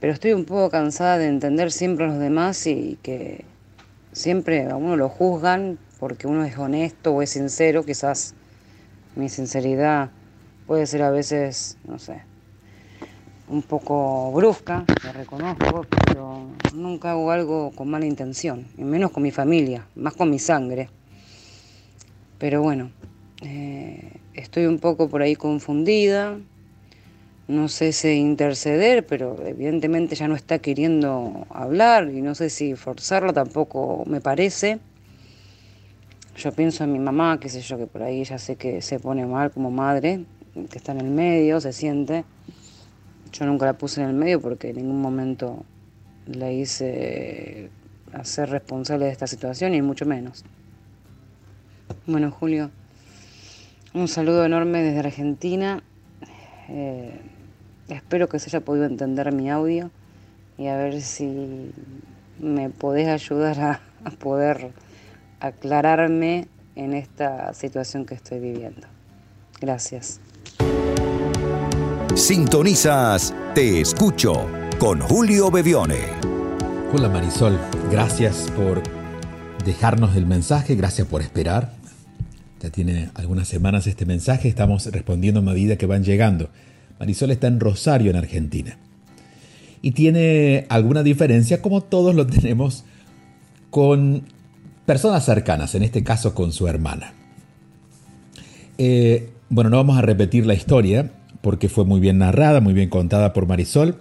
Pero 0.00 0.12
estoy 0.12 0.32
un 0.32 0.44
poco 0.44 0.70
cansada 0.70 1.18
de 1.18 1.28
entender 1.28 1.70
siempre 1.70 2.06
a 2.06 2.08
los 2.08 2.18
demás 2.18 2.66
y 2.66 2.98
que 3.02 3.44
siempre 4.12 4.68
a 4.68 4.76
uno 4.76 4.96
lo 4.96 5.08
juzgan 5.08 5.78
porque 5.98 6.26
uno 6.26 6.44
es 6.44 6.56
honesto 6.56 7.12
o 7.12 7.22
es 7.22 7.30
sincero. 7.30 7.84
Quizás 7.84 8.34
mi 9.14 9.28
sinceridad 9.28 10.10
puede 10.66 10.86
ser 10.86 11.02
a 11.02 11.10
veces, 11.10 11.76
no 11.86 11.98
sé, 11.98 12.22
un 13.48 13.62
poco 13.62 14.30
brusca, 14.32 14.84
lo 15.04 15.12
reconozco, 15.12 15.86
pero 16.06 16.46
nunca 16.74 17.12
hago 17.12 17.30
algo 17.30 17.72
con 17.72 17.88
mala 17.88 18.06
intención, 18.06 18.66
y 18.76 18.84
menos 18.84 19.10
con 19.10 19.22
mi 19.22 19.30
familia, 19.30 19.86
más 19.96 20.14
con 20.14 20.30
mi 20.30 20.38
sangre. 20.38 20.90
Pero 22.38 22.62
bueno, 22.62 22.90
eh, 23.42 24.12
estoy 24.34 24.66
un 24.66 24.78
poco 24.78 25.08
por 25.08 25.22
ahí 25.22 25.34
confundida, 25.34 26.38
no 27.48 27.68
sé 27.68 27.92
si 27.92 28.10
interceder, 28.10 29.06
pero 29.06 29.36
evidentemente 29.44 30.14
ya 30.14 30.28
no 30.28 30.36
está 30.36 30.58
queriendo 30.58 31.46
hablar 31.50 32.10
y 32.10 32.20
no 32.20 32.34
sé 32.34 32.50
si 32.50 32.74
forzarla 32.74 33.32
tampoco 33.32 34.04
me 34.06 34.20
parece. 34.20 34.78
Yo 36.36 36.52
pienso 36.52 36.84
en 36.84 36.92
mi 36.92 37.00
mamá, 37.00 37.40
qué 37.40 37.48
sé 37.48 37.60
yo, 37.62 37.78
que 37.78 37.86
por 37.86 38.02
ahí 38.02 38.22
ya 38.22 38.38
sé 38.38 38.56
que 38.56 38.82
se 38.82 39.00
pone 39.00 39.26
mal 39.26 39.50
como 39.50 39.70
madre, 39.70 40.24
que 40.70 40.78
está 40.78 40.92
en 40.92 41.00
el 41.00 41.10
medio, 41.10 41.60
se 41.60 41.72
siente. 41.72 42.24
Yo 43.32 43.46
nunca 43.46 43.66
la 43.66 43.72
puse 43.72 44.02
en 44.02 44.08
el 44.08 44.14
medio 44.14 44.40
porque 44.40 44.70
en 44.70 44.76
ningún 44.76 45.00
momento 45.00 45.64
la 46.26 46.52
hice 46.52 47.70
hacer 48.12 48.50
responsable 48.50 49.06
de 49.06 49.12
esta 49.12 49.26
situación 49.26 49.74
y 49.74 49.82
mucho 49.82 50.06
menos. 50.06 50.44
Bueno, 52.06 52.30
Julio, 52.30 52.70
un 53.94 54.08
saludo 54.08 54.44
enorme 54.44 54.82
desde 54.82 55.00
Argentina. 55.00 55.82
Eh, 56.68 57.20
espero 57.88 58.28
que 58.28 58.38
se 58.38 58.50
haya 58.50 58.64
podido 58.64 58.86
entender 58.86 59.32
mi 59.32 59.50
audio 59.50 59.90
y 60.56 60.66
a 60.68 60.76
ver 60.76 61.00
si 61.00 61.72
me 62.38 62.70
podés 62.70 63.08
ayudar 63.08 63.60
a, 63.60 63.80
a 64.04 64.10
poder 64.10 64.72
aclararme 65.40 66.48
en 66.76 66.94
esta 66.94 67.52
situación 67.54 68.06
que 68.06 68.14
estoy 68.14 68.38
viviendo. 68.38 68.86
Gracias. 69.60 70.20
Sintonizas 72.14 73.34
Te 73.54 73.80
Escucho 73.80 74.48
con 74.78 75.00
Julio 75.00 75.50
Bevione. 75.50 75.98
Hola 76.92 77.08
Marisol, 77.08 77.58
gracias 77.90 78.50
por 78.56 78.82
dejarnos 79.64 80.16
el 80.16 80.26
mensaje, 80.26 80.74
gracias 80.74 81.06
por 81.06 81.20
esperar. 81.20 81.77
Ya 82.60 82.70
tiene 82.70 83.10
algunas 83.14 83.46
semanas 83.46 83.86
este 83.86 84.04
mensaje, 84.04 84.48
estamos 84.48 84.86
respondiendo 84.86 85.40
a 85.40 85.42
medida 85.44 85.76
que 85.76 85.86
van 85.86 86.02
llegando. 86.02 86.50
Marisol 86.98 87.30
está 87.30 87.46
en 87.46 87.60
Rosario, 87.60 88.10
en 88.10 88.16
Argentina. 88.16 88.78
Y 89.80 89.92
tiene 89.92 90.66
alguna 90.68 91.04
diferencia, 91.04 91.62
como 91.62 91.82
todos 91.82 92.14
lo 92.16 92.26
tenemos, 92.26 92.84
con 93.70 94.24
personas 94.86 95.24
cercanas, 95.24 95.74
en 95.76 95.84
este 95.84 96.02
caso 96.02 96.34
con 96.34 96.52
su 96.52 96.66
hermana. 96.66 97.12
Eh, 98.76 99.30
bueno, 99.50 99.70
no 99.70 99.76
vamos 99.76 99.96
a 99.96 100.02
repetir 100.02 100.44
la 100.44 100.54
historia, 100.54 101.12
porque 101.40 101.68
fue 101.68 101.84
muy 101.84 102.00
bien 102.00 102.18
narrada, 102.18 102.60
muy 102.60 102.74
bien 102.74 102.88
contada 102.88 103.32
por 103.32 103.46
Marisol, 103.46 104.00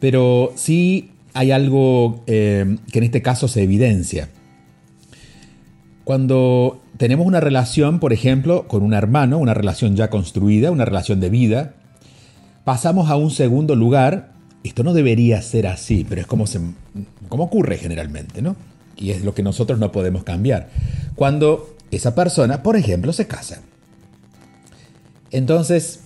pero 0.00 0.52
sí 0.56 1.10
hay 1.34 1.52
algo 1.52 2.24
eh, 2.26 2.78
que 2.90 2.98
en 2.98 3.04
este 3.04 3.22
caso 3.22 3.46
se 3.46 3.62
evidencia. 3.62 4.28
Cuando 6.04 6.82
tenemos 6.98 7.26
una 7.26 7.40
relación, 7.40 7.98
por 7.98 8.12
ejemplo, 8.12 8.66
con 8.68 8.82
un 8.82 8.94
hermano, 8.94 9.38
una 9.38 9.54
relación 9.54 9.96
ya 9.96 10.10
construida, 10.10 10.70
una 10.70 10.84
relación 10.84 11.20
de 11.20 11.30
vida, 11.30 11.74
pasamos 12.64 13.10
a 13.10 13.16
un 13.16 13.30
segundo 13.30 13.74
lugar. 13.74 14.32
Esto 14.64 14.82
no 14.82 14.94
debería 14.94 15.40
ser 15.42 15.66
así, 15.66 16.06
pero 16.08 16.20
es 16.20 16.26
como, 16.26 16.46
se, 16.46 16.60
ocurre 17.28 17.78
generalmente, 17.78 18.42
¿no? 18.42 18.56
Y 18.96 19.10
es 19.10 19.24
lo 19.24 19.34
que 19.34 19.42
nosotros 19.42 19.78
no 19.78 19.92
podemos 19.92 20.24
cambiar. 20.24 20.68
Cuando 21.14 21.76
esa 21.90 22.14
persona, 22.14 22.62
por 22.62 22.76
ejemplo, 22.76 23.12
se 23.12 23.26
casa. 23.26 23.60
Entonces, 25.30 26.00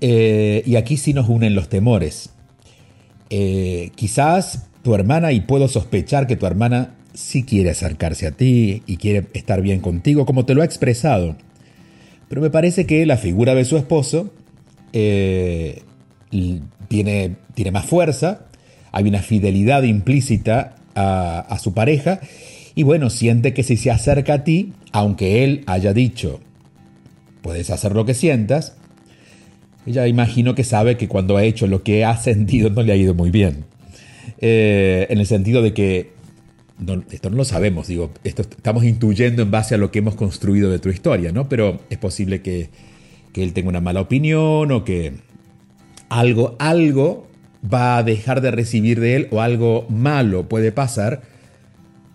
eh, 0.00 0.62
y 0.64 0.76
aquí 0.76 0.96
sí 0.96 1.12
nos 1.12 1.28
unen 1.28 1.54
los 1.54 1.68
temores. 1.68 2.30
Eh, 3.28 3.92
quizás 3.94 4.66
tu 4.82 4.94
hermana, 4.94 5.32
y 5.32 5.42
puedo 5.42 5.68
sospechar 5.68 6.26
que 6.26 6.36
tu 6.36 6.46
hermana 6.46 6.94
sí 7.14 7.44
quiere 7.44 7.70
acercarse 7.70 8.26
a 8.26 8.32
ti 8.32 8.82
y 8.86 8.96
quiere 8.96 9.26
estar 9.34 9.62
bien 9.62 9.80
contigo, 9.80 10.26
como 10.26 10.44
te 10.44 10.54
lo 10.54 10.62
ha 10.62 10.64
expresado. 10.64 11.36
Pero 12.28 12.40
me 12.40 12.50
parece 12.50 12.86
que 12.86 13.04
la 13.06 13.16
figura 13.16 13.54
de 13.54 13.64
su 13.64 13.76
esposo 13.76 14.32
eh, 14.92 15.82
tiene, 16.88 17.36
tiene, 17.54 17.70
más 17.70 17.86
fuerza, 17.86 18.46
hay 18.92 19.08
una 19.08 19.22
fidelidad 19.22 19.82
implícita 19.82 20.76
a, 20.94 21.40
a 21.40 21.58
su 21.58 21.74
pareja, 21.74 22.20
y 22.74 22.84
bueno, 22.84 23.10
siente 23.10 23.52
que 23.52 23.62
si 23.62 23.76
se 23.76 23.90
acerca 23.90 24.34
a 24.34 24.44
ti, 24.44 24.72
aunque 24.92 25.44
él 25.44 25.64
haya 25.66 25.92
dicho, 25.92 26.40
puedes 27.42 27.70
hacer 27.70 27.94
lo 27.94 28.04
que 28.04 28.14
sientas, 28.14 28.76
ella 29.86 30.06
imagino 30.06 30.54
que 30.54 30.64
sabe 30.64 30.96
que 30.96 31.08
cuando 31.08 31.36
ha 31.36 31.44
hecho 31.44 31.66
lo 31.66 31.82
que 31.82 32.04
ha 32.04 32.16
sentido 32.22 32.70
no 32.70 32.82
le 32.82 32.92
ha 32.92 32.96
ido 32.96 33.14
muy 33.14 33.30
bien. 33.30 33.64
Eh, 34.40 35.06
en 35.10 35.18
el 35.18 35.26
sentido 35.26 35.62
de 35.62 35.74
que, 35.74 36.12
esto 37.10 37.30
no 37.30 37.36
lo 37.36 37.44
sabemos, 37.44 37.88
digo, 37.88 38.10
estamos 38.24 38.84
intuyendo 38.84 39.42
en 39.42 39.50
base 39.50 39.74
a 39.74 39.78
lo 39.78 39.90
que 39.90 40.00
hemos 40.00 40.14
construido 40.14 40.70
de 40.70 40.78
tu 40.78 40.88
historia, 40.88 41.32
¿no? 41.32 41.48
Pero 41.48 41.80
es 41.90 41.98
posible 41.98 42.42
que, 42.42 42.70
que 43.32 43.42
él 43.42 43.52
tenga 43.52 43.68
una 43.68 43.80
mala 43.80 44.00
opinión 44.00 44.72
o 44.72 44.84
que 44.84 45.12
algo, 46.08 46.56
algo 46.58 47.28
va 47.62 47.98
a 47.98 48.02
dejar 48.02 48.40
de 48.40 48.50
recibir 48.50 49.00
de 49.00 49.16
él 49.16 49.28
o 49.30 49.40
algo 49.40 49.86
malo 49.88 50.48
puede 50.48 50.72
pasar 50.72 51.22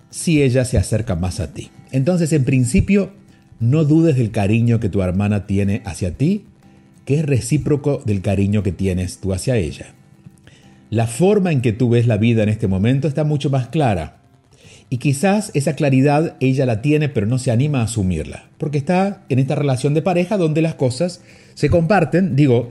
si 0.10 0.41
ella 0.41 0.65
se 0.65 0.78
acerca 0.78 1.15
más 1.15 1.39
a 1.39 1.54
ti. 1.54 1.69
Entonces, 1.91 2.34
en 2.34 2.43
principio, 2.43 3.12
no 3.60 3.84
dudes 3.84 4.15
del 4.15 4.32
cariño 4.32 4.80
que 4.80 4.89
tu 4.89 5.01
hermana 5.01 5.45
tiene 5.45 5.82
hacia 5.86 6.17
ti 6.17 6.45
que 7.06 7.19
es 7.19 7.25
recíproco 7.25 8.01
del 8.04 8.21
cariño 8.21 8.63
que 8.63 8.71
tienes 8.71 9.19
tú 9.19 9.34
hacia 9.34 9.56
ella. 9.56 9.93
La 10.89 11.08
forma 11.08 11.51
en 11.51 11.62
que 11.62 11.71
tú 11.71 11.89
ves 11.89 12.08
la 12.08 12.17
vida 12.17 12.43
en 12.43 12.49
este 12.49 12.67
momento 12.67 13.08
está 13.08 13.23
mucho 13.23 13.49
más 13.49 13.67
clara. 13.67 14.17
Y 14.89 14.98
quizás 14.98 15.52
esa 15.54 15.76
claridad 15.76 16.36
ella 16.39 16.65
la 16.65 16.82
tiene 16.82 17.10
pero 17.10 17.26
no 17.26 17.38
se 17.38 17.52
anima 17.52 17.82
a 17.82 17.86
asumirla, 17.86 18.45
porque 18.58 18.78
está 18.78 19.24
en 19.30 19.39
esta 19.39 19.56
relación 19.56 19.93
de 19.93 20.02
pareja 20.02 20.38
donde 20.38 20.62
las 20.62 20.76
cosas 20.76 21.21
se 21.54 21.69
comparten. 21.69 22.36
Digo, 22.36 22.69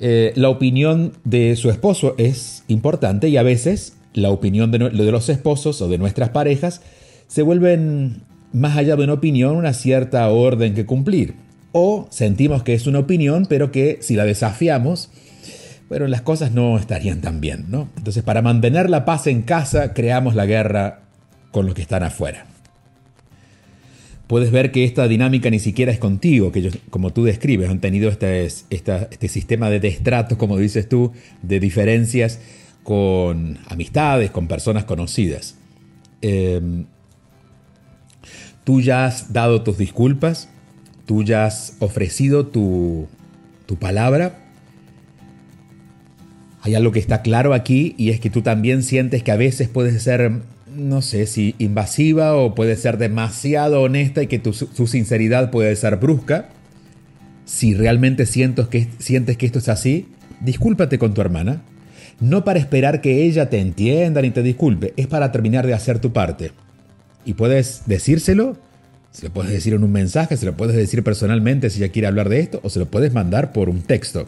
eh, 0.00 0.32
la 0.34 0.48
opinión 0.48 1.12
de 1.24 1.54
su 1.56 1.70
esposo 1.70 2.14
es 2.18 2.64
importante 2.68 3.28
y 3.28 3.36
a 3.36 3.42
veces 3.42 3.94
la 4.14 4.30
opinión 4.30 4.70
de, 4.70 4.78
de 4.78 5.12
los 5.12 5.28
esposos 5.28 5.80
o 5.82 5.88
de 5.88 5.98
nuestras 5.98 6.30
parejas 6.30 6.80
se 7.28 7.42
vuelven 7.42 8.22
más 8.52 8.76
allá 8.76 8.96
de 8.96 9.04
una 9.04 9.14
opinión 9.14 9.56
una 9.56 9.72
cierta 9.72 10.28
orden 10.28 10.74
que 10.74 10.84
cumplir 10.84 11.34
o 11.72 12.06
sentimos 12.10 12.62
que 12.62 12.74
es 12.74 12.86
una 12.86 13.00
opinión, 13.00 13.46
pero 13.46 13.72
que 13.72 13.98
si 14.02 14.14
la 14.14 14.24
desafiamos, 14.24 15.10
bueno, 15.88 16.06
las 16.06 16.22
cosas 16.22 16.52
no 16.52 16.78
estarían 16.78 17.20
tan 17.20 17.40
bien, 17.40 17.66
¿no? 17.68 17.88
Entonces, 17.96 18.22
para 18.22 18.42
mantener 18.42 18.88
la 18.88 19.04
paz 19.04 19.26
en 19.26 19.42
casa, 19.42 19.94
creamos 19.94 20.34
la 20.34 20.46
guerra 20.46 21.00
con 21.52 21.66
los 21.66 21.76
que 21.76 21.82
están 21.82 22.02
afuera. 22.02 22.46
Puedes 24.26 24.50
ver 24.50 24.72
que 24.72 24.84
esta 24.84 25.06
dinámica 25.06 25.50
ni 25.50 25.60
siquiera 25.60 25.92
es 25.92 25.98
contigo, 25.98 26.50
que 26.50 26.58
ellos, 26.58 26.78
como 26.90 27.12
tú 27.12 27.22
describes, 27.22 27.70
han 27.70 27.80
tenido 27.80 28.10
este, 28.10 28.46
este 28.70 29.28
sistema 29.28 29.70
de 29.70 29.78
destratos, 29.78 30.38
como 30.38 30.56
dices 30.56 30.88
tú, 30.88 31.12
de 31.42 31.60
diferencias 31.60 32.40
con 32.82 33.58
amistades, 33.68 34.30
con 34.30 34.48
personas 34.48 34.84
conocidas. 34.84 35.56
Em, 36.20 36.86
tú 38.64 38.80
ya 38.80 39.06
has 39.06 39.32
dado 39.32 39.62
tus 39.62 39.78
disculpas, 39.78 40.48
tú 41.06 41.22
ya 41.24 41.46
has 41.46 41.76
ofrecido 41.80 42.46
tu, 42.46 43.08
palabra. 43.80 44.38
Hay 46.60 46.74
algo 46.74 46.92
que 46.92 46.98
está 46.98 47.22
claro 47.22 47.54
aquí 47.54 47.94
y 47.96 48.10
es 48.10 48.20
que 48.20 48.28
tú 48.28 48.42
también 48.42 48.82
sientes 48.82 49.22
que 49.22 49.32
a 49.32 49.36
veces 49.36 49.68
puedes 49.68 50.02
ser, 50.02 50.42
no 50.76 51.02
sé 51.02 51.26
si 51.26 51.54
invasiva 51.58 52.34
o 52.34 52.54
puede 52.54 52.76
ser 52.76 52.98
demasiado 52.98 53.82
honesta 53.82 54.22
y 54.22 54.26
que 54.26 54.38
tu, 54.38 54.52
sinceridad 54.52 55.50
puede 55.50 55.74
ser 55.76 55.96
brusca. 55.96 56.48
Si 57.44 57.74
realmente 57.74 58.26
sientes 58.26 58.68
que, 58.68 58.88
sientes 58.98 59.36
que 59.36 59.46
esto 59.46 59.58
es 59.58 59.68
así, 59.68 60.08
discúlpate 60.40 60.98
con 60.98 61.14
tu 61.14 61.20
hermana. 61.20 61.62
No 62.20 62.44
para 62.44 62.58
esperar 62.58 63.00
que 63.00 63.24
ella 63.24 63.50
te 63.50 63.58
entienda 63.58 64.22
ni 64.22 64.30
te 64.30 64.42
disculpe, 64.42 64.94
es 64.96 65.06
para 65.06 65.32
terminar 65.32 65.66
de 65.66 65.74
hacer 65.74 65.98
tu 65.98 66.12
parte. 66.12 66.52
Y 67.24 67.34
puedes 67.34 67.82
decírselo 67.86 68.56
se 69.12 69.26
lo 69.26 69.32
puedes 69.32 69.52
decir 69.52 69.74
en 69.74 69.84
un 69.84 69.92
mensaje, 69.92 70.38
se 70.38 70.46
lo 70.46 70.56
puedes 70.56 70.74
decir 70.74 71.04
personalmente 71.04 71.68
si 71.68 71.82
ella 71.82 71.92
quiere 71.92 72.08
hablar 72.08 72.30
de 72.30 72.40
esto, 72.40 72.60
o 72.62 72.70
se 72.70 72.78
lo 72.78 72.86
puedes 72.86 73.12
mandar 73.12 73.52
por 73.52 73.68
un 73.68 73.82
texto. 73.82 74.26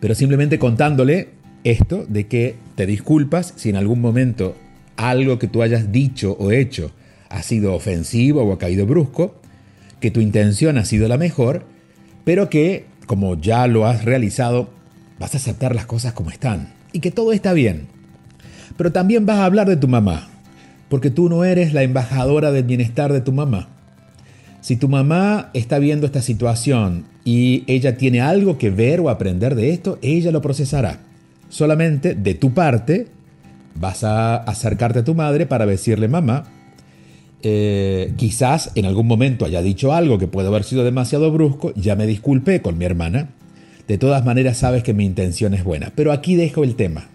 pero 0.00 0.14
simplemente 0.14 0.58
contándole 0.58 1.28
esto 1.64 2.06
de 2.08 2.26
que 2.26 2.56
te 2.76 2.86
disculpas 2.86 3.52
si 3.56 3.70
en 3.70 3.76
algún 3.76 4.00
momento 4.00 4.56
algo 4.96 5.38
que 5.38 5.48
tú 5.48 5.62
hayas 5.62 5.92
dicho 5.92 6.36
o 6.38 6.52
hecho 6.52 6.92
ha 7.28 7.42
sido 7.42 7.74
ofensivo 7.74 8.42
o 8.42 8.52
ha 8.52 8.58
caído 8.58 8.86
brusco, 8.86 9.34
que 10.00 10.10
tu 10.10 10.20
intención 10.20 10.78
ha 10.78 10.84
sido 10.84 11.08
la 11.08 11.18
mejor, 11.18 11.64
pero 12.24 12.48
que 12.48 12.86
como 13.06 13.40
ya 13.40 13.66
lo 13.66 13.86
has 13.86 14.04
realizado, 14.04 14.68
vas 15.18 15.34
a 15.34 15.38
aceptar 15.38 15.74
las 15.74 15.86
cosas 15.86 16.12
como 16.12 16.30
están 16.30 16.72
y 16.92 17.00
que 17.00 17.10
todo 17.10 17.32
está 17.32 17.52
bien. 17.52 17.86
Pero 18.76 18.92
también 18.92 19.26
vas 19.26 19.38
a 19.38 19.44
hablar 19.44 19.68
de 19.68 19.76
tu 19.76 19.88
mamá, 19.88 20.28
porque 20.88 21.10
tú 21.10 21.28
no 21.28 21.44
eres 21.44 21.72
la 21.72 21.82
embajadora 21.82 22.52
del 22.52 22.64
bienestar 22.64 23.12
de 23.12 23.20
tu 23.20 23.32
mamá. 23.32 23.68
Si 24.60 24.76
tu 24.76 24.88
mamá 24.88 25.50
está 25.54 25.78
viendo 25.78 26.06
esta 26.06 26.22
situación 26.22 27.04
y 27.24 27.62
ella 27.68 27.96
tiene 27.96 28.20
algo 28.20 28.58
que 28.58 28.70
ver 28.70 29.00
o 29.00 29.08
aprender 29.08 29.54
de 29.54 29.70
esto, 29.70 29.98
ella 30.02 30.32
lo 30.32 30.42
procesará. 30.42 31.00
Solamente 31.48 32.14
de 32.14 32.34
tu 32.34 32.52
parte 32.52 33.06
vas 33.78 34.04
a 34.04 34.36
acercarte 34.36 35.00
a 35.00 35.04
tu 35.04 35.14
madre 35.14 35.46
para 35.46 35.66
decirle, 35.66 36.08
mamá, 36.08 36.44
eh, 37.42 38.12
quizás 38.16 38.72
en 38.74 38.86
algún 38.86 39.06
momento 39.06 39.44
haya 39.44 39.62
dicho 39.62 39.92
algo 39.92 40.18
que 40.18 40.26
puede 40.26 40.48
haber 40.48 40.64
sido 40.64 40.84
demasiado 40.84 41.30
brusco, 41.30 41.72
ya 41.74 41.96
me 41.96 42.06
disculpé 42.06 42.62
con 42.62 42.78
mi 42.78 42.84
hermana. 42.84 43.30
De 43.88 43.98
todas 43.98 44.24
maneras 44.24 44.56
sabes 44.56 44.82
que 44.82 44.94
mi 44.94 45.04
intención 45.04 45.54
es 45.54 45.62
buena. 45.62 45.92
Pero 45.94 46.12
aquí 46.12 46.34
dejo 46.34 46.64
el 46.64 46.74
tema 46.74 47.08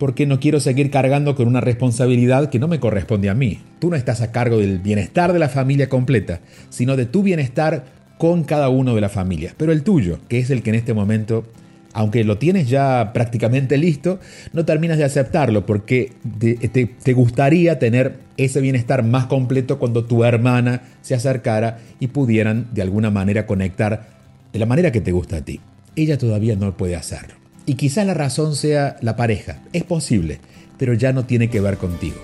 porque 0.00 0.24
no 0.24 0.40
quiero 0.40 0.60
seguir 0.60 0.90
cargando 0.90 1.36
con 1.36 1.46
una 1.46 1.60
responsabilidad 1.60 2.48
que 2.48 2.58
no 2.58 2.68
me 2.68 2.80
corresponde 2.80 3.28
a 3.28 3.34
mí. 3.34 3.58
Tú 3.80 3.90
no 3.90 3.96
estás 3.96 4.22
a 4.22 4.32
cargo 4.32 4.56
del 4.56 4.78
bienestar 4.78 5.34
de 5.34 5.38
la 5.38 5.50
familia 5.50 5.90
completa, 5.90 6.40
sino 6.70 6.96
de 6.96 7.04
tu 7.04 7.22
bienestar 7.22 7.84
con 8.16 8.44
cada 8.44 8.70
uno 8.70 8.94
de 8.94 9.02
la 9.02 9.10
familia, 9.10 9.54
pero 9.58 9.72
el 9.72 9.82
tuyo, 9.82 10.18
que 10.28 10.38
es 10.38 10.48
el 10.48 10.62
que 10.62 10.70
en 10.70 10.76
este 10.76 10.94
momento, 10.94 11.44
aunque 11.92 12.24
lo 12.24 12.38
tienes 12.38 12.68
ya 12.68 13.12
prácticamente 13.12 13.76
listo, 13.76 14.20
no 14.52 14.64
terminas 14.64 14.98
de 14.98 15.04
aceptarlo 15.04 15.66
porque 15.66 16.12
te, 16.38 17.12
gustaría 17.12 17.78
tener 17.78 18.18
ese 18.36 18.60
bienestar 18.60 19.02
más 19.02 19.26
completo 19.26 19.78
cuando 19.78 20.04
tu 20.04 20.24
hermana 20.24 20.82
se 21.02 21.14
acercara 21.14 21.78
y 21.98 22.08
pudieran 22.08 22.68
de 22.72 22.82
alguna 22.82 23.10
manera 23.10 23.46
conectar 23.46 24.08
de 24.52 24.58
la 24.58 24.66
manera 24.66 24.92
que 24.92 25.00
te 25.00 25.12
gusta 25.12 25.38
a 25.38 25.44
ti. 25.44 25.60
Ella 25.96 26.18
todavía 26.18 26.56
no 26.56 26.76
puede 26.76 26.96
hacerlo. 26.96 27.34
Y 27.66 27.74
quizás 27.74 28.06
la 28.06 28.14
razón 28.14 28.54
sea 28.54 28.96
la 29.00 29.16
pareja. 29.16 29.58
Es 29.72 29.84
posible, 29.84 30.40
pero 30.78 30.94
ya 30.94 31.12
no 31.12 31.24
tiene 31.24 31.50
que 31.50 31.60
ver 31.60 31.76
contigo. 31.76 32.16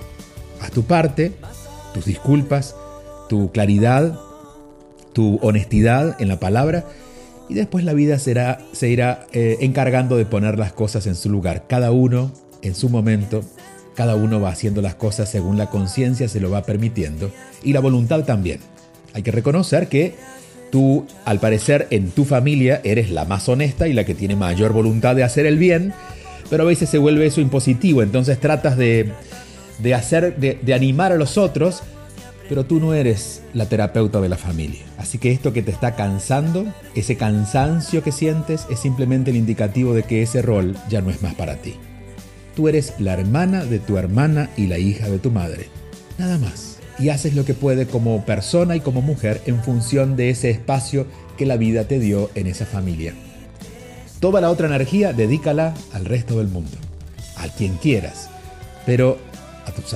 Haz 0.61 0.71
tu 0.71 0.85
parte, 0.85 1.33
tus 1.93 2.05
disculpas, 2.05 2.75
tu 3.29 3.51
claridad, 3.53 4.19
tu 5.13 5.39
honestidad 5.43 6.21
en 6.21 6.29
la 6.29 6.41
palabra 6.41 6.85
y 7.49 7.55
después 7.55 7.85
la 7.85 7.93
vida 7.93 8.19
será, 8.19 8.59
se 8.73 8.89
irá 8.89 9.27
eh, 9.33 9.59
encargando 9.61 10.17
de 10.17 10.27
poner 10.27 10.59
las 10.59 10.73
cosas 10.73 11.07
en 11.07 11.15
su 11.15 11.31
lugar. 11.31 11.65
Cada 11.69 11.91
uno 11.93 12.33
en 12.63 12.75
su 12.75 12.89
momento, 12.89 13.45
cada 13.95 14.17
uno 14.17 14.41
va 14.41 14.51
haciendo 14.51 14.83
las 14.83 14.95
cosas 14.95 15.31
según 15.31 15.57
la 15.57 15.71
conciencia 15.71 16.29
se 16.29 16.41
lo 16.41 16.51
va 16.51 16.63
permitiendo 16.63 17.31
y 17.63 17.73
la 17.73 17.81
voluntad 17.81 18.25
también. 18.25 18.61
Hay 19.15 19.23
que 19.23 19.31
reconocer 19.31 19.89
que 19.89 20.15
Tú, 20.71 21.07
al 21.25 21.39
parecer, 21.39 21.87
en 21.91 22.11
tu 22.11 22.25
familia 22.25 22.81
eres 22.83 23.11
la 23.11 23.25
más 23.25 23.49
honesta 23.49 23.87
y 23.87 23.93
la 23.93 24.05
que 24.05 24.15
tiene 24.15 24.35
mayor 24.35 24.73
voluntad 24.73 25.15
de 25.15 25.23
hacer 25.23 25.47
el 25.47 25.59
bien, 25.59 25.93
pero 26.51 26.65
a 26.65 26.67
veces 26.67 26.89
se 26.91 26.99
vuelve 26.99 27.27
eso 27.27 27.41
impositivo, 27.41 28.03
entonces 28.03 28.41
tratas 28.41 28.77
de, 28.77 29.13
hacer, 29.95 30.37
de, 30.37 30.59
de 30.61 30.75
animar 30.75 31.13
a 31.13 31.17
los 31.17 31.39
otros, 31.39 31.83
pero 32.49 32.65
tú 32.65 32.81
no 32.81 32.95
eres 32.95 33.43
la 33.55 33.69
terapeuta 33.69 34.21
de 34.21 34.29
la 34.29 34.37
familia. 34.37 34.83
Así 34.99 35.19
que 35.19 35.33
esto 35.33 35.53
que 35.53 35.63
te 35.63 35.71
está 35.71 35.95
cansando, 35.95 36.67
ese 36.95 37.17
cansancio 37.17 38.03
que 38.03 38.13
sientes, 38.13 38.67
es 38.71 38.81
simplemente 38.81 39.31
el 39.31 39.37
indicativo 39.37 39.95
de 39.95 40.03
que 40.03 40.23
ese 40.23 40.43
rol 40.43 40.77
ya 40.89 41.01
no 41.01 41.11
es 41.11 41.23
más 41.23 41.35
para 41.35 41.57
ti. 41.57 41.75
Tú 42.55 42.69
eres 42.69 42.95
la 42.99 43.13
hermana 43.15 43.65
de 43.65 43.79
tu 43.79 43.99
hermana 43.99 44.51
y 44.57 44.67
la 44.67 44.79
hija 44.79 45.09
de 45.09 45.19
tu 45.19 45.31
madre. 45.31 45.69
Nada 46.19 46.39
más 46.39 46.77
y 46.99 47.11
haces 47.11 47.35
lo 47.35 47.45
que 47.45 47.55
puede 47.55 47.87
como 47.87 48.25
persona 48.25 48.77
y 48.77 48.81
como 48.81 49.03
mujer 49.03 49.43
en 49.47 49.63
función 49.63 50.17
de 50.17 50.31
ese 50.31 50.51
espacio 50.51 51.07
que 51.37 51.47
la 51.47 51.57
vida 51.57 51.85
te 51.85 51.99
dio 51.99 52.31
en 52.35 52.47
esa 52.47 52.67
familia. 52.67 53.15
Toda 54.21 54.41
la 54.41 54.51
otra 54.51 54.67
energía 54.67 55.13
dedícala 55.13 55.75
al 55.93 56.07
resto 56.07 56.39
del 56.39 56.49
mundo, 56.49 56.77
a 57.37 57.49
quien 57.49 57.77
quieras, 57.77 58.31
pero 58.87 59.19